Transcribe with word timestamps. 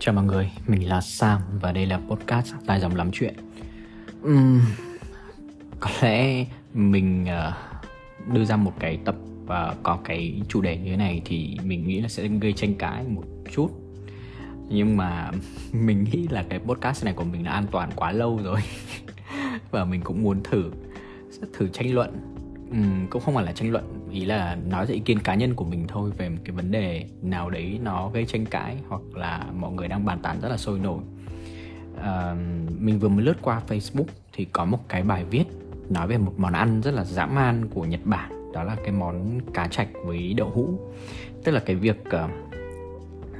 Chào 0.00 0.14
mọi 0.14 0.24
người, 0.24 0.50
mình 0.66 0.88
là 0.88 1.00
Sam 1.00 1.40
và 1.60 1.72
đây 1.72 1.86
là 1.86 2.00
podcast 2.08 2.54
dài 2.68 2.80
dòng 2.80 2.96
lắm 2.96 3.10
chuyện. 3.12 3.34
Uhm, 4.28 4.60
có 5.80 5.90
lẽ 6.02 6.46
mình 6.74 7.26
uh, 7.48 7.54
đưa 8.34 8.44
ra 8.44 8.56
một 8.56 8.72
cái 8.78 8.98
tập 9.04 9.16
và 9.46 9.68
uh, 9.68 9.76
có 9.82 9.98
cái 10.04 10.42
chủ 10.48 10.60
đề 10.60 10.76
như 10.76 10.90
thế 10.90 10.96
này 10.96 11.22
thì 11.24 11.56
mình 11.62 11.88
nghĩ 11.88 12.00
là 12.00 12.08
sẽ 12.08 12.28
gây 12.28 12.52
tranh 12.52 12.74
cãi 12.74 13.04
một 13.08 13.24
chút. 13.52 13.68
Nhưng 14.68 14.96
mà 14.96 15.30
mình 15.72 16.04
nghĩ 16.12 16.28
là 16.28 16.44
cái 16.48 16.58
podcast 16.58 17.04
này 17.04 17.14
của 17.14 17.24
mình 17.24 17.44
đã 17.44 17.52
an 17.52 17.66
toàn 17.70 17.90
quá 17.96 18.12
lâu 18.12 18.40
rồi 18.44 18.60
và 19.70 19.84
mình 19.84 20.00
cũng 20.04 20.22
muốn 20.22 20.42
thử 20.42 20.70
thử 21.52 21.68
tranh 21.68 21.94
luận 21.94 22.37
um, 22.70 23.06
cũng 23.10 23.22
không 23.22 23.34
phải 23.34 23.44
là 23.44 23.52
tranh 23.52 23.70
luận 23.70 24.08
ý 24.10 24.24
là 24.24 24.58
nói 24.66 24.86
ra 24.86 24.94
ý 24.94 25.00
kiến 25.00 25.18
cá 25.18 25.34
nhân 25.34 25.54
của 25.54 25.64
mình 25.64 25.86
thôi 25.88 26.10
về 26.18 26.28
một 26.28 26.38
cái 26.44 26.56
vấn 26.56 26.70
đề 26.70 27.04
nào 27.22 27.50
đấy 27.50 27.80
nó 27.82 28.10
gây 28.10 28.24
tranh 28.24 28.46
cãi 28.46 28.76
hoặc 28.88 29.02
là 29.14 29.46
mọi 29.54 29.72
người 29.72 29.88
đang 29.88 30.04
bàn 30.04 30.18
tán 30.22 30.40
rất 30.40 30.48
là 30.48 30.56
sôi 30.56 30.78
nổi. 30.78 31.00
Uh, 31.96 32.38
mình 32.78 32.98
vừa 32.98 33.08
mới 33.08 33.24
lướt 33.24 33.36
qua 33.42 33.62
Facebook 33.68 34.04
thì 34.32 34.44
có 34.44 34.64
một 34.64 34.88
cái 34.88 35.02
bài 35.02 35.24
viết 35.24 35.44
nói 35.90 36.06
về 36.06 36.18
một 36.18 36.32
món 36.36 36.52
ăn 36.52 36.80
rất 36.80 36.94
là 36.94 37.04
dã 37.04 37.26
man 37.26 37.68
của 37.74 37.84
Nhật 37.84 38.00
Bản 38.04 38.52
đó 38.52 38.62
là 38.62 38.76
cái 38.84 38.92
món 38.92 39.40
cá 39.54 39.68
chạch 39.68 39.88
với 40.04 40.34
đậu 40.34 40.50
hũ. 40.50 40.78
Tức 41.44 41.52
là 41.52 41.60
cái 41.60 41.76
việc 41.76 42.04
uh, 42.08 42.30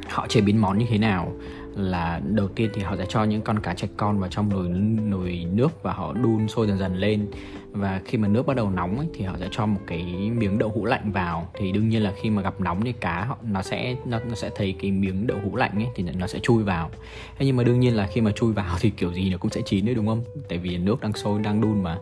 họ 0.08 0.27
chế 0.28 0.41
biến 0.41 0.60
món 0.60 0.78
như 0.78 0.86
thế 0.88 0.98
nào 0.98 1.33
là 1.78 2.20
đầu 2.24 2.48
tiên 2.48 2.70
thì 2.74 2.82
họ 2.82 2.96
sẽ 2.96 3.06
cho 3.09 3.24
những 3.24 3.42
con 3.42 3.60
cá 3.60 3.74
chạch 3.74 3.91
con 3.96 4.19
vào 4.19 4.28
trong 4.28 4.48
nồi 4.48 4.69
nồi 5.10 5.46
nước 5.52 5.82
và 5.82 5.92
họ 5.92 6.12
đun 6.12 6.48
sôi 6.48 6.66
dần 6.66 6.78
dần 6.78 6.96
lên. 6.96 7.27
Và 7.73 8.00
khi 8.05 8.19
mà 8.19 8.28
nước 8.28 8.46
bắt 8.46 8.56
đầu 8.56 8.70
nóng 8.70 8.98
ấy, 8.98 9.06
thì 9.14 9.24
họ 9.24 9.36
sẽ 9.41 9.48
cho 9.50 9.66
một 9.66 9.80
cái 9.86 10.30
miếng 10.36 10.59
đậu 10.59 10.69
hũ 10.69 10.84
lạnh 10.84 11.12
vào. 11.12 11.50
Thì 11.55 11.72
đương 11.72 11.88
nhiên 11.88 12.02
là 12.02 12.12
khi 12.22 12.30
mà 12.30 12.42
gặp 12.42 12.60
nóng 12.60 12.84
thì 12.84 12.92
cá 12.92 13.24
họ 13.24 13.36
nó 13.42 13.62
sẽ 13.62 13.96
nó, 14.05 14.19
nó 14.28 14.34
sẽ 14.34 14.50
thấy 14.56 14.75
cái 14.80 14.91
miếng 14.91 15.27
đậu 15.27 15.38
hũ 15.44 15.56
lạnh 15.56 15.72
ấy 15.75 15.86
thì 15.94 16.05
nó 16.19 16.27
sẽ 16.27 16.38
chui 16.38 16.62
vào. 16.62 16.91
Thế 17.38 17.47
nhưng 17.47 17.56
mà 17.56 17.64
đương 17.64 17.81
nhiên 17.81 17.97
là 17.97 18.06
khi 18.06 18.20
mà 18.20 18.31
chui 18.31 18.53
vào 18.53 18.77
thì 18.81 18.91
kiểu 18.91 19.12
gì 19.12 19.31
nó 19.31 19.38
cũng 19.38 19.50
sẽ 19.50 19.60
chín 19.64 19.86
đấy 19.86 19.94
đúng 19.94 20.06
không? 20.06 20.25
Tại 20.48 20.58
vì 20.58 20.78
nước 20.78 21.00
đang 21.00 21.12
sôi 21.12 21.41
đang 21.41 21.60
đun 21.60 21.83
mà. 21.83 21.98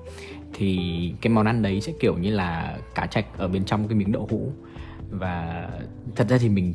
Thì 0.55 0.79
cái 1.21 1.33
món 1.33 1.47
ăn 1.47 1.63
đấy 1.63 1.81
sẽ 1.81 1.93
kiểu 2.01 2.19
như 2.19 2.31
là 2.31 2.79
cá 2.95 3.07
chạch 3.07 3.27
ở 3.39 3.49
bên 3.49 3.65
trong 3.65 3.89
cái 3.89 3.99
miếng 3.99 4.13
đậu 4.13 4.29
hũ. 4.31 4.53
Và 5.11 5.69
thật 6.17 6.29
ra 6.29 6.39
thì 6.39 6.49
mình 6.49 6.75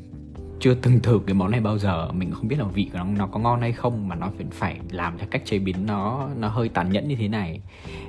chưa 0.61 0.73
từng 0.73 0.99
thử 0.99 1.19
cái 1.27 1.33
món 1.33 1.51
này 1.51 1.59
bao 1.59 1.77
giờ. 1.77 2.11
Mình 2.11 2.31
không 2.31 2.47
biết 2.47 2.59
là 2.59 2.65
vị 2.65 2.89
của 2.93 2.97
nó 2.97 3.05
nó 3.17 3.27
có 3.27 3.39
ngon 3.39 3.61
hay 3.61 3.71
không 3.71 4.07
mà 4.07 4.15
nó 4.15 4.29
phải 4.37 4.45
phải 4.51 4.79
làm 4.91 5.17
theo 5.17 5.27
cách 5.31 5.41
chế 5.45 5.59
biến 5.59 5.85
nó 5.85 6.29
nó 6.39 6.47
hơi 6.47 6.69
tàn 6.69 6.91
nhẫn 6.91 7.07
như 7.07 7.15
thế 7.15 7.27
này. 7.27 7.61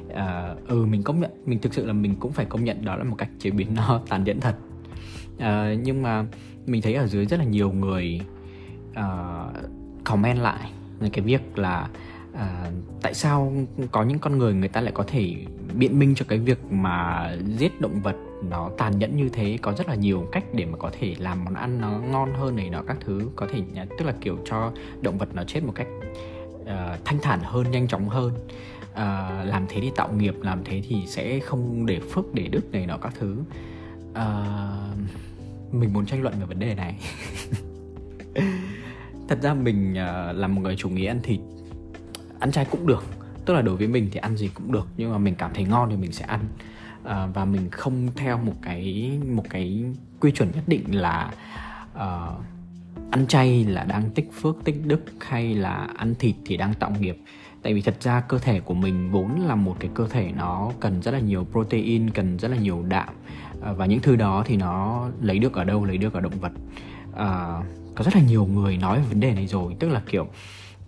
Uh, 0.06 0.68
ừ 0.68 0.86
mình 0.86 1.02
công 1.02 1.20
nhận 1.20 1.30
mình 1.46 1.58
thực 1.58 1.74
sự 1.74 1.86
là 1.86 1.92
mình 1.92 2.16
cũng 2.20 2.32
phải 2.32 2.44
công 2.44 2.64
nhận 2.64 2.84
đó 2.84 2.96
là 2.96 3.04
một 3.04 3.14
cách 3.18 3.28
chế 3.38 3.50
biến 3.50 3.68
nó 3.74 4.00
tàn 4.08 4.24
nhẫn 4.24 4.40
thật. 4.40 4.56
Uh, 5.34 5.78
nhưng 5.82 6.02
mà 6.02 6.24
mình 6.66 6.82
thấy 6.82 6.94
ở 6.94 7.06
dưới 7.06 7.26
rất 7.26 7.36
là 7.36 7.44
nhiều 7.44 7.72
người 7.72 8.20
uh, 8.90 9.56
comment 10.04 10.38
lại 10.38 10.70
cái 11.12 11.24
việc 11.24 11.58
là 11.58 11.88
à, 12.34 12.70
tại 13.02 13.14
sao 13.14 13.52
có 13.90 14.02
những 14.02 14.18
con 14.18 14.38
người 14.38 14.54
người 14.54 14.68
ta 14.68 14.80
lại 14.80 14.92
có 14.94 15.04
thể 15.06 15.36
biện 15.74 15.98
minh 15.98 16.14
cho 16.14 16.24
cái 16.28 16.38
việc 16.38 16.58
mà 16.70 17.30
giết 17.58 17.80
động 17.80 18.00
vật 18.02 18.16
nó 18.50 18.70
tàn 18.78 18.98
nhẫn 18.98 19.16
như 19.16 19.28
thế? 19.28 19.58
Có 19.62 19.72
rất 19.72 19.88
là 19.88 19.94
nhiều 19.94 20.28
cách 20.32 20.44
để 20.54 20.64
mà 20.64 20.78
có 20.78 20.90
thể 21.00 21.14
làm 21.18 21.44
món 21.44 21.54
ăn 21.54 21.80
nó 21.80 21.90
ngon 21.90 22.34
hơn 22.34 22.56
này 22.56 22.70
nó 22.70 22.82
các 22.82 22.96
thứ. 23.00 23.30
Có 23.36 23.46
thể 23.52 23.62
à, 23.76 23.86
tức 23.98 24.04
là 24.04 24.14
kiểu 24.20 24.38
cho 24.44 24.72
động 25.00 25.18
vật 25.18 25.28
nó 25.34 25.44
chết 25.44 25.64
một 25.64 25.72
cách 25.74 25.86
uh, 26.62 27.04
thanh 27.04 27.18
thản 27.22 27.40
hơn 27.42 27.70
nhanh 27.70 27.88
chóng 27.88 28.08
hơn. 28.08 28.32
Uh, 28.92 29.48
làm 29.48 29.66
thế 29.68 29.80
thì 29.80 29.90
tạo 29.96 30.12
nghiệp 30.12 30.34
làm 30.40 30.64
thế 30.64 30.82
thì 30.88 31.06
sẽ 31.06 31.40
không 31.40 31.86
để 31.86 32.00
phước 32.00 32.34
để 32.34 32.48
đức 32.48 32.72
này 32.72 32.86
nọ 32.86 32.96
các 32.96 33.12
thứ. 33.18 33.36
Uh, 34.10 34.18
mình 35.72 35.92
muốn 35.92 36.06
tranh 36.06 36.22
luận 36.22 36.34
về 36.40 36.46
vấn 36.46 36.58
đề 36.58 36.74
này. 36.74 36.98
Thật 39.28 39.38
ra 39.42 39.54
mình 39.54 39.90
uh, 39.90 40.36
là 40.36 40.48
một 40.48 40.60
người 40.60 40.76
chủ 40.76 40.88
nghĩa 40.88 41.06
ăn 41.06 41.20
thịt 41.22 41.40
ăn 42.42 42.52
chay 42.52 42.64
cũng 42.64 42.86
được. 42.86 43.04
Tức 43.44 43.54
là 43.54 43.62
đối 43.62 43.76
với 43.76 43.88
mình 43.88 44.08
thì 44.12 44.18
ăn 44.18 44.36
gì 44.36 44.50
cũng 44.54 44.72
được 44.72 44.86
nhưng 44.96 45.12
mà 45.12 45.18
mình 45.18 45.34
cảm 45.34 45.50
thấy 45.54 45.64
ngon 45.64 45.90
thì 45.90 45.96
mình 45.96 46.12
sẽ 46.12 46.24
ăn. 46.24 46.40
À, 47.04 47.26
và 47.26 47.44
mình 47.44 47.70
không 47.70 48.08
theo 48.16 48.38
một 48.38 48.54
cái 48.62 49.12
một 49.34 49.44
cái 49.50 49.84
quy 50.20 50.30
chuẩn 50.30 50.50
nhất 50.54 50.64
định 50.66 51.00
là 51.00 51.32
uh, 51.94 52.44
ăn 53.10 53.26
chay 53.28 53.64
là 53.64 53.84
đang 53.84 54.10
tích 54.10 54.30
phước 54.40 54.56
tích 54.64 54.86
đức 54.86 55.00
hay 55.20 55.54
là 55.54 55.88
ăn 55.96 56.14
thịt 56.18 56.34
thì 56.46 56.56
đang 56.56 56.74
tạo 56.74 56.90
nghiệp. 57.00 57.18
Tại 57.62 57.74
vì 57.74 57.82
thật 57.82 57.96
ra 58.00 58.20
cơ 58.20 58.38
thể 58.38 58.60
của 58.60 58.74
mình 58.74 59.10
vốn 59.10 59.40
là 59.40 59.54
một 59.54 59.76
cái 59.80 59.90
cơ 59.94 60.08
thể 60.08 60.32
nó 60.36 60.70
cần 60.80 61.02
rất 61.02 61.10
là 61.10 61.18
nhiều 61.18 61.46
protein 61.52 62.10
cần 62.10 62.38
rất 62.38 62.48
là 62.48 62.56
nhiều 62.56 62.84
đạm. 62.88 63.08
À, 63.62 63.72
và 63.72 63.86
những 63.86 64.00
thứ 64.00 64.16
đó 64.16 64.42
thì 64.46 64.56
nó 64.56 65.08
lấy 65.20 65.38
được 65.38 65.52
ở 65.52 65.64
đâu 65.64 65.84
lấy 65.84 65.98
được 65.98 66.12
ở 66.14 66.20
động 66.20 66.40
vật. 66.40 66.52
À, 67.16 67.60
có 67.94 68.04
rất 68.04 68.16
là 68.16 68.22
nhiều 68.22 68.44
người 68.46 68.76
nói 68.76 68.98
về 68.98 69.04
vấn 69.04 69.20
đề 69.20 69.34
này 69.34 69.46
rồi. 69.46 69.76
Tức 69.78 69.88
là 69.88 70.02
kiểu 70.06 70.26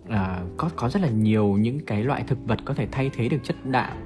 à, 0.09 0.41
có 0.57 0.69
có 0.75 0.89
rất 0.89 1.01
là 1.01 1.09
nhiều 1.09 1.47
những 1.47 1.79
cái 1.79 2.03
loại 2.03 2.23
thực 2.27 2.37
vật 2.47 2.59
có 2.65 2.73
thể 2.73 2.87
thay 2.91 3.09
thế 3.13 3.29
được 3.29 3.39
chất 3.43 3.55
đạm 3.65 3.97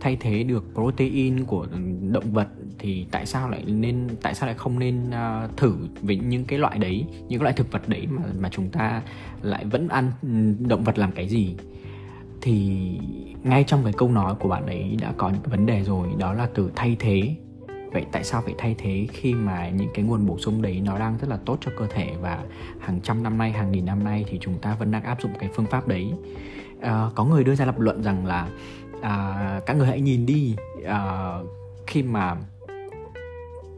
thay 0.00 0.16
thế 0.20 0.42
được 0.42 0.64
protein 0.74 1.44
của 1.44 1.66
ừ, 1.72 1.78
động 2.12 2.32
vật. 2.32 2.48
Thì 2.78 3.06
tại 3.10 3.26
sao 3.26 3.50
lại 3.50 3.64
nên 3.66 4.08
tại 4.22 4.34
sao 4.34 4.46
lại 4.46 4.54
không 4.54 4.78
nên 4.78 5.10
uh, 5.10 5.56
thử 5.56 5.74
với 6.02 6.16
những 6.16 6.44
cái 6.44 6.58
loại 6.58 6.78
đấy 6.78 7.04
những 7.28 7.42
loại 7.42 7.54
thực 7.54 7.72
vật 7.72 7.88
đấy 7.88 8.06
mà 8.10 8.22
mà 8.38 8.48
chúng 8.52 8.68
ta 8.68 9.02
lại 9.42 9.64
vẫn 9.64 9.88
ăn 9.88 10.12
ừ, 10.22 10.28
động 10.68 10.84
vật 10.84 10.98
làm 10.98 11.12
cái 11.12 11.28
gì? 11.28 11.54
Thì 12.40 12.78
ngay 13.42 13.64
trong 13.64 13.84
cái 13.84 13.92
câu 13.92 14.10
nói 14.10 14.34
của 14.34 14.48
bạn 14.48 14.66
ấy 14.66 14.96
đã 15.00 15.12
có 15.16 15.28
những 15.28 15.42
cái 15.42 15.50
vấn 15.50 15.66
đề 15.66 15.82
rồi 15.82 16.08
đó 16.18 16.32
là 16.32 16.48
từ 16.54 16.70
thay 16.76 16.96
thế 16.98 17.36
vậy 17.92 18.06
tại 18.12 18.24
sao 18.24 18.42
phải 18.42 18.54
thay 18.58 18.74
thế 18.78 19.06
khi 19.12 19.34
mà 19.34 19.68
những 19.68 19.88
cái 19.94 20.04
nguồn 20.04 20.26
bổ 20.26 20.38
sung 20.38 20.62
đấy 20.62 20.80
nó 20.84 20.98
đang 20.98 21.18
rất 21.18 21.28
là 21.28 21.38
tốt 21.46 21.58
cho 21.60 21.70
cơ 21.78 21.86
thể 21.86 22.14
và 22.20 22.44
hàng 22.80 23.00
trăm 23.00 23.22
năm 23.22 23.38
nay 23.38 23.52
hàng 23.52 23.72
nghìn 23.72 23.86
năm 23.86 24.04
nay 24.04 24.24
thì 24.28 24.38
chúng 24.40 24.58
ta 24.58 24.74
vẫn 24.74 24.90
đang 24.90 25.02
áp 25.02 25.22
dụng 25.22 25.32
cái 25.38 25.50
phương 25.54 25.66
pháp 25.66 25.88
đấy? 25.88 26.12
À, 26.80 27.10
có 27.14 27.24
người 27.24 27.44
đưa 27.44 27.54
ra 27.54 27.64
lập 27.64 27.80
luận 27.80 28.02
rằng 28.02 28.26
là 28.26 28.48
à, 29.00 29.60
các 29.66 29.76
người 29.76 29.86
hãy 29.86 30.00
nhìn 30.00 30.26
đi 30.26 30.56
à, 30.86 31.32
khi 31.86 32.02
mà 32.02 32.36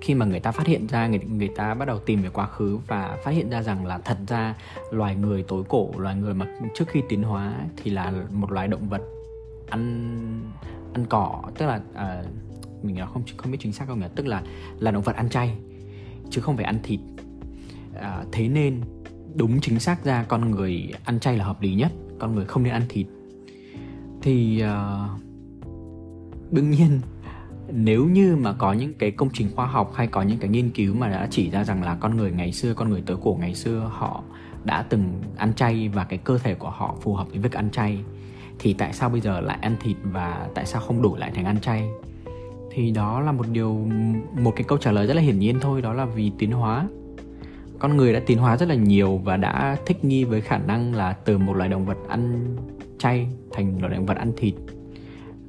khi 0.01 0.15
mà 0.15 0.27
người 0.27 0.41
ta 0.41 0.53
phát 0.53 0.67
hiện 0.67 0.87
ra 0.87 1.07
người 1.07 1.19
người 1.19 1.49
ta 1.49 1.75
bắt 1.75 1.85
đầu 1.85 1.99
tìm 1.99 2.23
về 2.23 2.31
quá 2.31 2.47
khứ 2.47 2.79
và 2.87 3.19
phát 3.25 3.31
hiện 3.31 3.51
ra 3.51 3.63
rằng 3.63 3.87
là 3.87 3.99
thật 3.99 4.17
ra 4.29 4.55
loài 4.91 5.17
người 5.17 5.43
tối 5.43 5.65
cổ 5.69 5.91
loài 5.97 6.17
người 6.17 6.35
mà 6.35 6.47
trước 6.75 6.85
khi 6.89 7.03
tiến 7.09 7.23
hóa 7.23 7.55
thì 7.77 7.91
là 7.91 8.13
một 8.33 8.53
loài 8.53 8.69
động 8.69 8.89
vật 8.89 9.03
ăn 9.71 10.11
ăn 10.93 11.07
cỏ 11.09 11.43
tức 11.59 11.67
là 11.67 11.81
uh, 11.95 12.27
mình 12.83 12.97
à, 12.97 13.07
không 13.07 13.23
không 13.37 13.53
biết 13.53 13.59
chính 13.61 13.73
xác 13.73 13.85
không 13.89 14.01
nhỉ? 14.01 14.07
Tức 14.15 14.27
là 14.27 14.43
là 14.79 14.91
động 14.91 15.03
vật 15.03 15.17
ăn 15.17 15.29
chay 15.29 15.55
chứ 16.31 16.41
không 16.41 16.57
phải 16.57 16.65
ăn 16.65 16.79
thịt. 16.83 17.01
À, 17.95 18.25
thế 18.33 18.49
nên 18.49 18.81
đúng 19.35 19.61
chính 19.61 19.81
xác 19.81 20.05
ra 20.05 20.25
con 20.29 20.51
người 20.51 20.89
ăn 21.05 21.21
chay 21.21 21.37
là 21.37 21.45
hợp 21.45 21.63
lý 21.63 21.75
nhất 21.75 21.93
con 22.19 22.35
người 22.35 22.45
không 22.45 22.63
nên 22.63 22.73
ăn 22.73 22.83
thịt. 22.89 23.07
Thì 24.23 24.63
uh, 24.63 25.21
đương 26.51 26.71
nhiên 26.71 27.01
nếu 27.73 28.07
như 28.07 28.37
mà 28.37 28.53
có 28.53 28.73
những 28.73 28.95
cái 28.95 29.11
công 29.11 29.29
trình 29.33 29.49
khoa 29.57 29.67
học 29.67 29.93
hay 29.95 30.07
có 30.07 30.23
những 30.23 30.39
cái 30.39 30.51
nghiên 30.51 30.71
cứu 30.71 30.95
mà 30.95 31.09
đã 31.09 31.29
chỉ 31.31 31.51
ra 31.51 31.65
rằng 31.65 31.83
là 31.83 31.97
con 32.01 32.17
người 32.17 32.31
ngày 32.31 32.53
xưa 32.53 32.75
con 32.75 32.91
người 32.91 33.03
tới 33.07 33.17
cổ 33.23 33.37
ngày 33.41 33.55
xưa 33.55 33.91
họ 33.93 34.23
đã 34.65 34.83
từng 34.83 35.23
ăn 35.37 35.55
chay 35.55 35.89
và 35.89 36.05
cái 36.05 36.19
cơ 36.19 36.39
thể 36.39 36.55
của 36.55 36.71
họ 36.71 36.95
phù 37.01 37.15
hợp 37.15 37.29
với 37.31 37.39
việc 37.39 37.53
ăn 37.53 37.71
chay 37.71 37.99
thì 38.59 38.73
tại 38.73 38.93
sao 38.93 39.09
bây 39.09 39.21
giờ 39.21 39.41
lại 39.41 39.59
ăn 39.61 39.77
thịt 39.81 39.97
và 40.03 40.49
tại 40.55 40.67
sao 40.67 40.81
không 40.81 41.03
đổi 41.03 41.19
lại 41.19 41.31
thành 41.35 41.45
ăn 41.45 41.61
chay? 41.61 41.89
Thì 42.79 42.91
đó 42.91 43.21
là 43.21 43.33
một 43.33 43.47
điều 43.53 43.89
một 44.39 44.53
cái 44.57 44.65
câu 44.69 44.79
trả 44.79 44.93
lời 44.93 45.07
rất 45.07 45.15
là 45.15 45.23
hiển 45.23 45.39
nhiên 45.39 45.57
thôi 45.61 45.83
đó 45.83 45.93
là 45.93 46.05
vì 46.05 46.33
tiến 46.39 46.53
hóa. 46.53 46.89
Con 47.79 47.97
người 47.97 48.13
đã 48.13 48.21
tiến 48.27 48.39
hóa 48.39 48.57
rất 48.57 48.69
là 48.69 48.75
nhiều 48.75 49.21
và 49.25 49.37
đã 49.37 49.77
thích 49.87 50.05
nghi 50.05 50.25
với 50.25 50.41
khả 50.41 50.59
năng 50.59 50.95
là 50.95 51.13
từ 51.13 51.39
một 51.39 51.57
loài 51.57 51.69
động 51.69 51.87
vật 51.87 51.97
ăn 52.09 52.57
chay 52.99 53.29
thành 53.53 53.81
loài 53.81 53.95
động 53.95 54.07
vật 54.07 54.17
ăn 54.17 54.33
thịt. 54.37 54.55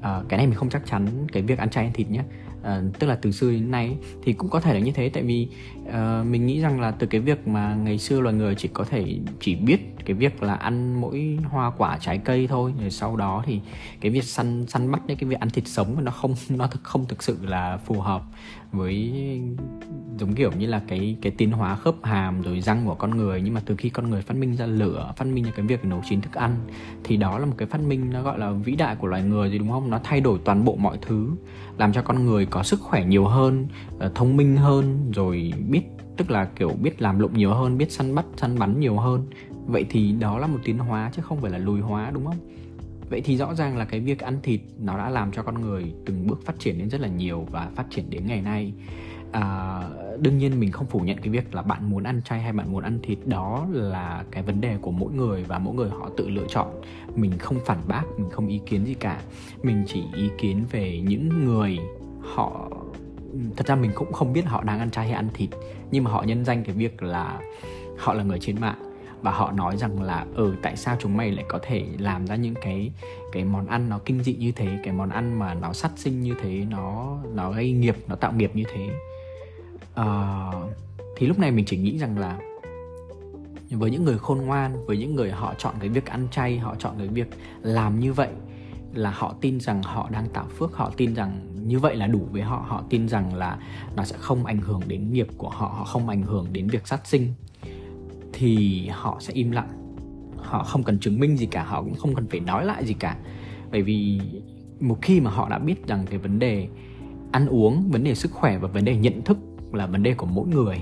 À, 0.01 0.22
cái 0.29 0.38
này 0.38 0.47
mình 0.47 0.56
không 0.56 0.69
chắc 0.69 0.85
chắn 0.85 1.07
cái 1.31 1.44
việc 1.44 1.57
ăn 1.57 1.69
chay 1.69 1.84
ăn 1.84 1.94
thịt 1.94 2.09
nhé. 2.09 2.23
À, 2.63 2.81
tức 3.00 3.07
là 3.07 3.16
từ 3.16 3.31
xưa 3.31 3.51
đến 3.51 3.72
nay 3.72 3.97
thì 4.23 4.34
cũng 4.34 4.50
có 4.50 4.59
thể 4.59 4.73
là 4.73 4.79
như 4.79 4.92
thế 4.92 5.09
tại 5.09 5.24
vì 5.24 5.48
à, 5.92 6.24
mình 6.30 6.45
nghĩ 6.45 6.62
rằng 6.62 6.80
là 6.80 6.92
từ 6.92 7.07
cái 7.07 7.21
việc 7.21 7.48
mà 7.48 7.75
ngày 7.75 7.98
xưa 7.98 8.19
loài 8.19 8.36
người 8.36 8.56
chỉ 8.56 8.69
có 8.74 8.83
thể 8.83 9.19
chỉ 9.39 9.56
biết 9.56 9.95
cái 10.09 10.13
việc 10.13 10.44
là 10.44 10.53
ăn 10.53 11.01
mỗi 11.01 11.38
hoa 11.50 11.71
quả 11.77 11.97
trái 12.01 12.17
cây 12.17 12.47
thôi, 12.47 12.73
rồi 12.81 12.91
sau 12.91 13.15
đó 13.15 13.44
thì 13.45 13.61
cái 14.01 14.11
việc 14.11 14.23
săn 14.23 14.65
săn 14.67 14.91
bắt 14.91 15.01
cái 15.07 15.15
việc 15.15 15.39
ăn 15.39 15.50
thịt 15.50 15.67
sống 15.67 16.06
nó 16.06 16.11
không, 16.11 16.33
nó 16.50 16.67
thực, 16.67 16.83
không 16.83 17.06
thực 17.07 17.23
sự 17.23 17.38
là 17.41 17.77
phù 17.77 18.00
hợp 18.00 18.23
với 18.71 19.11
giống 20.17 20.33
kiểu 20.35 20.51
như 20.51 20.67
là 20.67 20.81
cái 20.88 21.17
cái 21.21 21.31
tiến 21.31 21.51
hóa 21.51 21.75
khớp 21.75 21.95
hàm 22.03 22.41
rồi 22.41 22.61
răng 22.61 22.85
của 22.85 22.95
con 22.95 23.17
người. 23.17 23.41
Nhưng 23.41 23.53
mà 23.53 23.61
từ 23.65 23.75
khi 23.75 23.89
con 23.89 24.09
người 24.09 24.21
phát 24.21 24.38
minh 24.38 24.56
ra 24.56 24.65
lửa, 24.65 25.13
phát 25.17 25.27
minh 25.27 25.44
ra 25.44 25.51
cái 25.56 25.65
việc 25.65 25.85
nấu 25.85 26.01
chín 26.09 26.21
thức 26.21 26.33
ăn, 26.33 26.55
thì 27.03 27.17
đó 27.17 27.39
là 27.39 27.45
một 27.45 27.55
cái 27.57 27.67
phát 27.67 27.81
minh 27.81 28.09
nó 28.13 28.21
gọi 28.21 28.39
là 28.39 28.51
vĩ 28.51 28.75
đại 28.75 28.95
của 28.95 29.07
loài 29.07 29.23
người 29.23 29.50
rồi, 29.50 29.59
đúng 29.59 29.71
không? 29.71 29.89
Nó 29.89 30.00
thay 30.03 30.21
đổi 30.21 30.39
toàn 30.45 30.65
bộ 30.65 30.75
mọi 30.75 30.97
thứ, 31.01 31.29
làm 31.77 31.94
cho 31.94 32.01
con 32.01 32.25
người 32.25 32.45
có 32.45 32.63
sức 32.63 32.81
khỏe 32.81 33.05
nhiều 33.05 33.25
hơn 33.25 33.67
ờ, 34.00 34.12
thông 34.15 34.38
minh 34.38 34.57
hơn, 34.57 35.12
rồi 35.15 35.53
biết, 35.69 35.81
tức 36.17 36.31
là 36.31 36.45
kiểu 36.45 36.69
biết 36.81 37.01
làm 37.01 37.19
lụng 37.19 37.33
nhiều 37.33 37.53
hơn, 37.53 37.77
biết 37.77 37.91
săn 37.91 38.15
bắt, 38.15 38.25
săn 38.38 38.59
bắn 38.59 38.79
nhiều 38.79 38.97
hơn 38.97 39.25
vậy 39.71 39.86
thì 39.89 40.12
đó 40.12 40.39
là 40.39 40.48
một 40.48 40.60
tiến 40.63 40.77
hóa 40.77 41.12
chứ 41.16 41.21
không 41.21 41.42
phải 41.42 41.51
là 41.51 41.57
lùi 41.57 41.81
hóa 41.81 42.12
đúng 42.13 42.25
không? 42.25 42.38
Vậy 43.10 43.21
thì 43.21 43.38
rõ 43.38 43.56
ràng 43.56 43.77
là 43.77 43.86
cái 43.86 44.00
việc 44.00 44.19
ăn 44.19 44.39
thịt 44.44 44.62
nó 44.80 44.98
đã 44.98 45.10
làm 45.10 45.31
cho 45.31 45.44
con 45.44 45.62
người 45.62 45.94
từng 46.06 46.27
bước 46.27 46.45
phát 46.45 46.60
triển 46.60 46.77
đến 46.77 46.89
rất 46.89 47.01
là 47.01 47.07
nhiều 47.07 47.48
và 47.51 47.69
phát 47.75 47.86
triển 47.89 48.10
đến 48.10 48.24
ngày 48.27 48.42
nay. 48.42 48.74
À, 49.31 49.81
đương 50.19 50.38
nhiên 50.38 50.60
mình 50.60 50.71
không 50.71 50.88
phủ 50.88 51.00
nhận 51.00 51.18
cái 51.18 51.30
việc 51.30 51.56
là 51.56 51.62
bạn 51.62 51.89
muốn 51.89 52.04
ăn 52.04 52.21
chay 52.25 52.42
hay 52.42 52.54
bạn 52.54 52.71
muốn 52.71 52.83
ăn 52.83 53.00
thịt 53.04 53.18
đó 53.25 53.68
là 53.71 54.24
cái 54.31 54.44
vấn 54.44 54.62
đề 54.62 54.77
của 54.81 54.92
mỗi 54.92 55.12
người 55.12 55.44
và 55.44 55.60
mỗi 55.60 55.75
người 55.75 55.89
họ 55.89 56.10
tự 56.18 56.30
lựa 56.30 56.45
chọn. 56.50 56.81
Mình 57.15 57.31
không 57.39 57.57
phản 57.65 57.77
bác 57.88 58.04
mình 58.18 58.30
không 58.30 58.48
ý 58.48 58.60
kiến 58.65 58.86
gì 58.86 58.94
cả. 58.94 59.22
Mình 59.63 59.83
chỉ 59.88 60.04
ý 60.15 60.30
kiến 60.38 60.65
về 60.72 61.01
những 61.07 61.45
người 61.45 61.77
họ 62.22 62.69
thật 63.57 63.68
ra 63.68 63.75
mình 63.75 63.92
cũng 63.95 64.13
không 64.13 64.33
biết 64.33 64.45
họ 64.45 64.63
đang 64.63 64.80
ăn 64.80 64.92
chay 64.92 65.06
hay 65.06 65.13
ăn 65.13 65.30
thịt 65.33 65.50
nhưng 65.92 66.04
mà 66.04 66.12
họ 66.12 66.24
nhân 66.24 66.45
danh 66.45 66.63
cái 66.63 66.75
việc 66.75 67.04
là 67.04 67.39
họ 67.98 68.13
là 68.13 68.24
người 68.24 68.39
trên 68.42 68.62
mạng 68.62 68.88
và 69.21 69.31
họ 69.31 69.51
nói 69.51 69.77
rằng 69.77 70.01
là 70.01 70.25
ừ 70.36 70.56
tại 70.62 70.77
sao 70.77 70.98
chúng 71.00 71.18
mày 71.18 71.31
lại 71.31 71.45
có 71.48 71.60
thể 71.62 71.86
làm 72.00 72.27
ra 72.27 72.36
những 72.36 72.56
cái 72.62 72.92
cái 73.31 73.44
món 73.44 73.68
ăn 73.68 73.89
nó 73.89 74.00
kinh 74.06 74.24
dị 74.24 74.33
như 74.33 74.51
thế 74.51 74.80
cái 74.83 74.94
món 74.94 75.10
ăn 75.10 75.39
mà 75.39 75.54
nó 75.54 75.74
sát 75.74 75.92
sinh 75.95 76.21
như 76.21 76.33
thế 76.42 76.66
nó 76.69 77.18
nó 77.33 77.51
gây 77.51 77.71
nghiệp 77.71 77.95
nó 78.07 78.16
tạo 78.16 78.33
nghiệp 78.33 78.51
như 78.54 78.63
thế? 78.74 78.89
Uh, 80.01 80.71
thì 81.18 81.27
lúc 81.27 81.39
này 81.39 81.51
mình 81.51 81.66
chỉ 81.66 81.77
nghĩ 81.77 81.98
rằng 81.98 82.19
là 82.19 82.39
với 83.69 83.92
những 83.92 84.06
người 84.06 84.18
khôn 84.18 84.38
ngoan 84.38 84.86
với 84.86 84.98
những 84.98 85.16
người 85.16 85.31
họ 85.31 85.54
chọn 85.57 85.75
cái 85.80 85.89
việc 85.89 86.06
ăn 86.06 86.27
chay 86.31 86.57
họ 86.57 86.75
chọn 86.80 86.94
cái 86.98 87.07
việc 87.07 87.27
làm 87.62 88.00
như 88.00 88.13
vậy 88.13 88.30
là 88.94 89.12
họ 89.12 89.36
tin 89.42 89.60
rằng 89.60 89.83
họ 89.83 90.10
đang 90.12 90.30
tạo 90.30 90.45
phước 90.57 90.74
họ 90.74 90.92
tin 90.98 91.15
rằng 91.15 91.50
như 91.68 91.80
vậy 91.80 91.95
là 91.95 92.07
đủ 92.07 92.27
với 92.31 92.42
họ. 92.42 92.65
Họ 92.68 92.83
tin 92.89 93.10
rằng 93.10 93.36
là 93.36 93.57
nó 93.95 94.04
sẽ 94.04 94.15
không 94.19 94.45
ảnh 94.45 94.62
hưởng 94.62 94.81
đến 94.88 95.13
nghiệp 95.13 95.27
của 95.38 95.50
họ 95.50 95.68
họ 95.68 95.83
không 95.83 96.10
ảnh 96.10 96.22
hưởng 96.22 96.48
đến 96.51 96.68
việc 96.68 96.88
sát 96.88 97.07
sinh 97.07 97.33
thì 98.39 98.88
họ 98.91 99.18
sẽ 99.19 99.33
im 99.33 99.51
lặng. 99.51 99.69
Họ 100.38 100.63
không 100.63 100.83
cần 100.83 101.00
chứng 101.00 101.19
minh 101.19 101.38
gì 101.38 101.45
cả 101.45 101.63
họ 101.63 101.81
cũng 101.83 101.95
không 101.95 102.15
cần 102.15 102.27
phải 102.27 102.39
nói 102.39 102.65
lại 102.65 102.86
gì 102.86 102.94
cả. 102.94 103.18
Bởi 103.71 103.81
vì 103.81 104.21
một 104.80 104.97
khi 105.01 105.21
mà 105.21 105.31
họ 105.31 105.50
đã 105.50 105.59
biết 105.59 105.88
rằng 105.88 106.06
cái 106.09 106.19
vấn 106.19 106.39
đề 106.39 106.68
ăn 107.31 107.47
uống 107.47 107.89
vấn 107.91 108.03
đề 108.03 108.15
sức 108.15 108.31
khỏe 108.31 108.57
và 108.57 108.68
vấn 108.68 108.86
đề 108.86 108.95
nhận 108.95 109.21
thức 109.21 109.38
là 109.74 109.86
vấn 109.86 110.03
đề 110.03 110.13
của 110.13 110.25
mỗi 110.25 110.47
người 110.47 110.77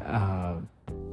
uh, 0.00 0.62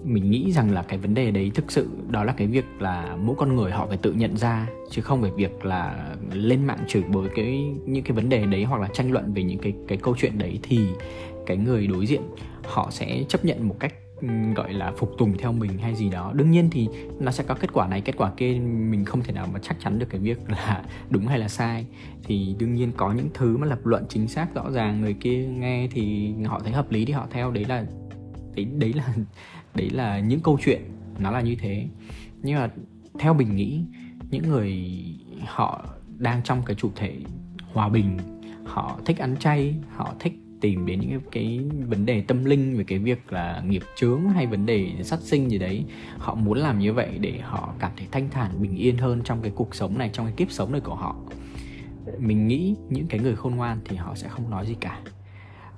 mình 0.03 0.31
nghĩ 0.31 0.51
rằng 0.51 0.71
là 0.71 0.83
cái 0.83 0.99
vấn 0.99 1.13
đề 1.13 1.31
đấy 1.31 1.51
thực 1.55 1.71
sự 1.71 1.89
đó 2.09 2.23
là 2.23 2.33
cái 2.33 2.47
việc 2.47 2.65
là 2.79 3.17
mỗi 3.21 3.35
con 3.39 3.55
người 3.55 3.71
họ 3.71 3.87
phải 3.87 3.97
tự 3.97 4.13
nhận 4.13 4.37
ra 4.37 4.67
chứ 4.89 5.01
không 5.01 5.21
phải 5.21 5.31
việc 5.31 5.65
là 5.65 6.15
lên 6.33 6.65
mạng 6.65 6.79
chửi 6.87 7.03
bới 7.03 7.29
cái 7.35 7.73
những 7.85 8.03
cái 8.03 8.11
vấn 8.11 8.29
đề 8.29 8.45
đấy 8.45 8.63
hoặc 8.63 8.81
là 8.81 8.87
tranh 8.93 9.11
luận 9.11 9.33
về 9.33 9.43
những 9.43 9.59
cái 9.59 9.73
cái 9.87 9.97
câu 9.97 10.15
chuyện 10.17 10.37
đấy 10.37 10.59
thì 10.63 10.79
cái 11.45 11.57
người 11.57 11.87
đối 11.87 12.05
diện 12.05 12.21
họ 12.63 12.87
sẽ 12.91 13.23
chấp 13.27 13.45
nhận 13.45 13.67
một 13.67 13.75
cách 13.79 13.93
gọi 14.55 14.73
là 14.73 14.91
phục 14.97 15.11
tùng 15.17 15.37
theo 15.37 15.51
mình 15.51 15.77
hay 15.77 15.95
gì 15.95 16.09
đó. 16.09 16.31
Đương 16.35 16.51
nhiên 16.51 16.69
thì 16.71 16.87
nó 17.19 17.31
sẽ 17.31 17.43
có 17.43 17.55
kết 17.55 17.73
quả 17.73 17.87
này, 17.87 18.01
kết 18.01 18.17
quả 18.17 18.31
kia, 18.37 18.53
mình 18.63 19.05
không 19.05 19.23
thể 19.23 19.33
nào 19.33 19.47
mà 19.53 19.59
chắc 19.63 19.77
chắn 19.83 19.99
được 19.99 20.05
cái 20.09 20.21
việc 20.21 20.49
là 20.49 20.83
đúng 21.09 21.27
hay 21.27 21.39
là 21.39 21.47
sai. 21.47 21.85
Thì 22.23 22.55
đương 22.59 22.73
nhiên 22.73 22.91
có 22.97 23.13
những 23.13 23.29
thứ 23.33 23.57
mà 23.57 23.67
lập 23.67 23.85
luận 23.85 24.05
chính 24.09 24.27
xác, 24.27 24.53
rõ 24.53 24.71
ràng, 24.71 25.01
người 25.01 25.13
kia 25.13 25.45
nghe 25.45 25.87
thì 25.91 26.33
họ 26.45 26.59
thấy 26.59 26.71
hợp 26.71 26.91
lý 26.91 27.05
thì 27.05 27.13
họ 27.13 27.27
theo. 27.31 27.51
Đấy 27.51 27.65
là, 27.65 27.85
đấy 28.55 28.65
đấy 28.65 28.93
là 28.93 29.13
đấy 29.75 29.89
là 29.89 30.19
những 30.19 30.39
câu 30.39 30.57
chuyện, 30.61 30.81
nó 31.19 31.31
là 31.31 31.41
như 31.41 31.55
thế. 31.55 31.87
Nhưng 32.41 32.59
mà 32.59 32.69
theo 33.19 33.33
mình 33.33 33.55
nghĩ, 33.55 33.83
những 34.31 34.49
người 34.49 34.93
họ 35.45 35.85
đang 36.17 36.43
trong 36.43 36.61
cái 36.65 36.75
chủ 36.75 36.91
thể 36.95 37.15
hòa 37.73 37.89
bình, 37.89 38.17
họ 38.65 38.99
thích 39.05 39.17
ăn 39.17 39.37
chay, 39.37 39.75
họ 39.95 40.13
thích 40.19 40.40
tìm 40.61 40.85
đến 40.85 40.99
những 40.99 41.09
cái, 41.09 41.19
cái 41.31 41.59
vấn 41.87 42.05
đề 42.05 42.21
tâm 42.21 42.45
linh 42.45 42.77
về 42.77 42.83
cái 42.83 42.99
việc 42.99 43.33
là 43.33 43.63
nghiệp 43.67 43.81
chướng 43.95 44.29
hay 44.29 44.47
vấn 44.47 44.65
đề 44.65 44.91
sát 45.03 45.19
sinh 45.19 45.51
gì 45.51 45.57
đấy. 45.57 45.85
Họ 46.17 46.35
muốn 46.35 46.57
làm 46.57 46.79
như 46.79 46.93
vậy 46.93 47.17
để 47.19 47.39
họ 47.43 47.73
cảm 47.79 47.91
thấy 47.97 48.07
thanh 48.11 48.29
thản 48.29 48.61
bình 48.61 48.75
yên 48.75 48.97
hơn 48.97 49.21
trong 49.23 49.41
cái 49.41 49.51
cuộc 49.55 49.75
sống 49.75 49.97
này 49.97 50.09
trong 50.13 50.25
cái 50.25 50.35
kiếp 50.37 50.51
sống 50.51 50.71
này 50.71 50.81
của 50.81 50.95
họ. 50.95 51.15
Mình 52.19 52.47
nghĩ 52.47 52.75
những 52.89 53.07
cái 53.07 53.19
người 53.19 53.35
khôn 53.35 53.55
ngoan 53.55 53.79
thì 53.85 53.95
họ 53.95 54.15
sẽ 54.15 54.27
không 54.29 54.49
nói 54.49 54.67
gì 54.67 54.75
cả 54.79 54.99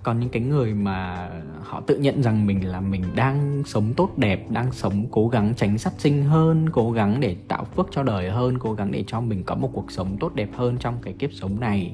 còn 0.04 0.20
những 0.20 0.30
cái 0.30 0.42
người 0.42 0.74
mà 0.74 1.30
họ 1.62 1.82
tự 1.88 1.98
nhận 1.98 2.24
rằng 2.24 2.46
mình 2.46 2.68
là 2.68 2.82
mình 2.82 3.04
đang 3.16 3.64
sống 3.66 3.94
tốt 3.98 4.18
đẹp, 4.18 4.52
đang 4.52 4.72
sống 4.72 5.06
cố 5.12 5.28
gắng 5.28 5.54
tránh 5.58 5.78
sát 5.78 5.94
sinh 5.98 6.24
hơn, 6.24 6.70
cố 6.70 6.92
gắng 6.92 7.20
để 7.20 7.36
tạo 7.48 7.66
phước 7.76 7.88
cho 7.92 8.04
đời 8.04 8.30
hơn, 8.30 8.60
cố 8.60 8.74
gắng 8.74 8.92
để 8.92 9.04
cho 9.08 9.22
mình 9.22 9.44
có 9.44 9.56
một 9.56 9.70
cuộc 9.74 9.92
sống 9.92 10.18
tốt 10.20 10.36
đẹp 10.36 10.50
hơn 10.56 10.78
trong 10.80 10.98
cái 11.02 11.14
kiếp 11.14 11.30
sống 11.34 11.60
này. 11.60 11.92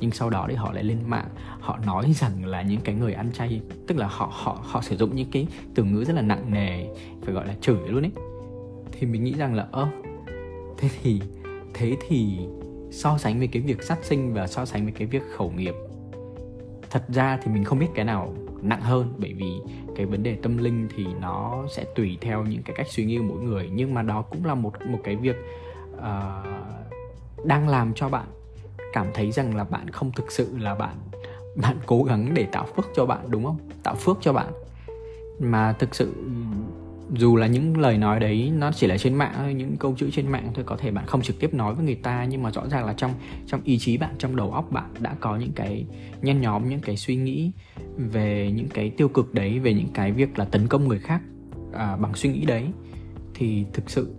Nhưng 0.00 0.10
sau 0.10 0.30
đó 0.30 0.46
thì 0.48 0.54
họ 0.54 0.72
lại 0.72 0.84
lên 0.84 0.98
mạng, 1.06 1.28
họ 1.60 1.78
nói 1.86 2.12
rằng 2.16 2.46
là 2.46 2.62
những 2.62 2.80
cái 2.80 2.94
người 2.94 3.12
ăn 3.12 3.32
chay, 3.32 3.60
tức 3.86 3.98
là 3.98 4.06
họ 4.06 4.30
họ 4.32 4.58
họ 4.62 4.82
sử 4.82 4.96
dụng 4.96 5.16
những 5.16 5.30
cái 5.30 5.46
từ 5.74 5.84
ngữ 5.84 6.04
rất 6.04 6.14
là 6.16 6.22
nặng 6.22 6.50
nề, 6.52 6.84
phải 7.22 7.34
gọi 7.34 7.46
là 7.46 7.54
chửi 7.60 7.88
luôn 7.88 8.04
ấy. 8.04 8.12
Thì 8.92 9.06
mình 9.06 9.24
nghĩ 9.24 9.34
rằng 9.34 9.54
là, 9.54 9.66
ơ, 9.72 9.88
thế 10.78 10.88
thì 11.02 11.20
thế 11.74 11.96
thì 12.08 12.38
so 12.90 13.18
sánh 13.18 13.38
với 13.38 13.48
cái 13.48 13.62
việc 13.62 13.82
sát 13.82 13.98
sinh 14.02 14.34
và 14.34 14.46
so 14.46 14.64
sánh 14.64 14.84
với 14.84 14.92
cái 14.92 15.06
việc 15.06 15.22
khẩu 15.36 15.50
nghiệp 15.50 15.74
thật 16.90 17.04
ra 17.08 17.38
thì 17.42 17.52
mình 17.52 17.64
không 17.64 17.78
biết 17.78 17.88
cái 17.94 18.04
nào 18.04 18.34
nặng 18.62 18.80
hơn 18.80 19.14
bởi 19.18 19.32
vì 19.32 19.52
cái 19.96 20.06
vấn 20.06 20.22
đề 20.22 20.36
tâm 20.42 20.58
linh 20.58 20.88
thì 20.96 21.06
nó 21.20 21.64
sẽ 21.70 21.84
tùy 21.94 22.18
theo 22.20 22.44
những 22.44 22.62
cái 22.62 22.76
cách 22.76 22.86
suy 22.90 23.04
nghĩ 23.04 23.18
của 23.18 23.24
mỗi 23.28 23.42
người. 23.42 23.70
Nhưng 23.72 23.94
mà 23.94 24.02
đó 24.02 24.22
cũng 24.22 24.44
là 24.44 24.54
một 24.54 24.72
một 24.86 24.98
cái 25.04 25.16
việc 25.16 25.36
uh, 25.96 26.02
đang 27.44 27.68
làm 27.68 27.94
cho 27.94 28.08
bạn 28.08 28.26
cảm 28.92 29.06
thấy 29.14 29.32
rằng 29.32 29.56
là 29.56 29.64
bạn 29.64 29.90
không 29.90 30.12
thực 30.12 30.32
sự 30.32 30.58
là 30.58 30.74
bạn 30.74 30.96
bạn 31.56 31.76
cố 31.86 32.02
gắng 32.02 32.34
để 32.34 32.46
tạo 32.52 32.66
phước 32.76 32.86
cho 32.94 33.06
bạn 33.06 33.30
đúng 33.30 33.44
không? 33.44 33.58
Tạo 33.82 33.94
phước 33.94 34.16
cho 34.20 34.32
bạn. 34.32 34.52
Mà 35.38 35.72
thực 35.72 35.94
sự 35.94 36.14
dù 37.12 37.36
là 37.36 37.46
những 37.46 37.78
lời 37.78 37.98
nói 37.98 38.20
đấy 38.20 38.52
nó 38.54 38.72
chỉ 38.72 38.86
là 38.86 38.98
trên 38.98 39.14
mạng 39.14 39.32
thôi 39.36 39.54
những 39.54 39.76
câu 39.76 39.94
chữ 39.98 40.10
trên 40.12 40.28
mạng 40.28 40.50
thôi 40.54 40.64
có 40.66 40.76
thể 40.76 40.90
bạn 40.90 41.06
không 41.06 41.22
trực 41.22 41.40
tiếp 41.40 41.54
nói 41.54 41.74
với 41.74 41.84
người 41.84 41.94
ta 41.94 42.24
nhưng 42.24 42.42
mà 42.42 42.50
rõ 42.50 42.68
ràng 42.68 42.86
là 42.86 42.92
trong 42.92 43.12
trong 43.46 43.60
ý 43.64 43.78
chí 43.78 43.96
bạn 43.96 44.14
trong 44.18 44.36
đầu 44.36 44.52
óc 44.52 44.70
bạn 44.70 44.90
đã 45.00 45.14
có 45.20 45.36
những 45.36 45.52
cái 45.52 45.86
nhen 46.22 46.40
nhóm 46.40 46.68
những 46.68 46.80
cái 46.80 46.96
suy 46.96 47.16
nghĩ 47.16 47.52
về 47.96 48.52
những 48.54 48.68
cái 48.68 48.90
tiêu 48.90 49.08
cực 49.08 49.34
đấy 49.34 49.58
về 49.58 49.74
những 49.74 49.88
cái 49.94 50.12
việc 50.12 50.38
là 50.38 50.44
tấn 50.44 50.68
công 50.68 50.88
người 50.88 50.98
khác 50.98 51.20
à, 51.72 51.96
bằng 51.96 52.14
suy 52.14 52.30
nghĩ 52.30 52.44
đấy. 52.44 52.64
Thì 53.34 53.64
thực 53.72 53.90
sự 53.90 54.14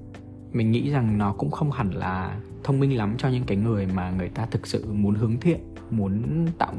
mình 0.52 0.72
nghĩ 0.72 0.90
rằng 0.90 1.18
nó 1.18 1.34
cũng 1.34 1.52
không 1.52 1.72
hẳn 1.72 1.92
là 1.92 2.38
thông 2.64 2.80
minh 2.80 2.98
lắm 2.98 3.16
cho 3.18 3.30
những 3.30 3.44
cái 3.44 3.58
người 3.58 3.88
mà 3.96 4.12
người 4.12 4.30
ta 4.30 4.46
thực 4.46 4.68
sự 4.68 4.94
muốn 4.94 5.16
hướng 5.16 5.40
thiện 5.40 5.60
muốn 5.92 6.46
tạo 6.58 6.74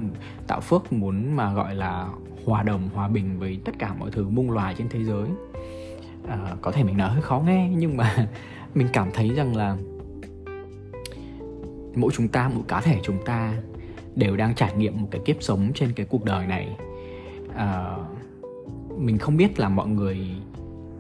tạo 0.47 0.61
phước 0.61 0.93
muốn 0.93 1.37
mà 1.37 1.55
gọi 1.55 1.75
là 1.75 2.09
hòa 2.45 2.63
đồng 2.63 2.89
hòa 2.95 3.09
bình 3.09 3.39
với 3.39 3.59
tất 3.65 3.73
cả 3.79 3.95
mọi 3.95 4.11
thứ 4.11 4.29
muôn 4.29 4.51
loài 4.51 4.75
trên 4.79 4.89
thế 4.89 5.05
giới 5.05 5.29
à, 6.31 6.56
có 6.62 6.73
thể 6.73 6.85
mình 6.85 6.97
nói 6.97 7.11
hơi 7.11 7.23
khó 7.23 7.41
nghe 7.47 7.71
nhưng 7.77 7.97
mà 7.97 8.29
mình 8.75 8.88
cảm 8.93 9.11
thấy 9.15 9.29
rằng 9.29 9.56
là 9.56 9.77
mỗi 11.94 12.11
chúng 12.15 12.29
ta 12.29 12.50
mỗi 12.55 12.65
cá 12.69 12.81
thể 12.81 13.00
chúng 13.03 13.25
ta 13.25 13.55
đều 14.17 14.37
đang 14.37 14.55
trải 14.55 14.75
nghiệm 14.77 15.00
một 15.00 15.09
cái 15.11 15.21
kiếp 15.25 15.37
sống 15.43 15.73
trên 15.75 15.93
cái 15.93 16.06
cuộc 16.11 16.25
đời 16.25 16.47
này. 16.47 16.77
À, 17.55 17.97
mình 18.99 19.19
không 19.19 19.37
biết 19.37 19.58
là 19.58 19.69
mọi 19.69 19.89
người 19.89 20.29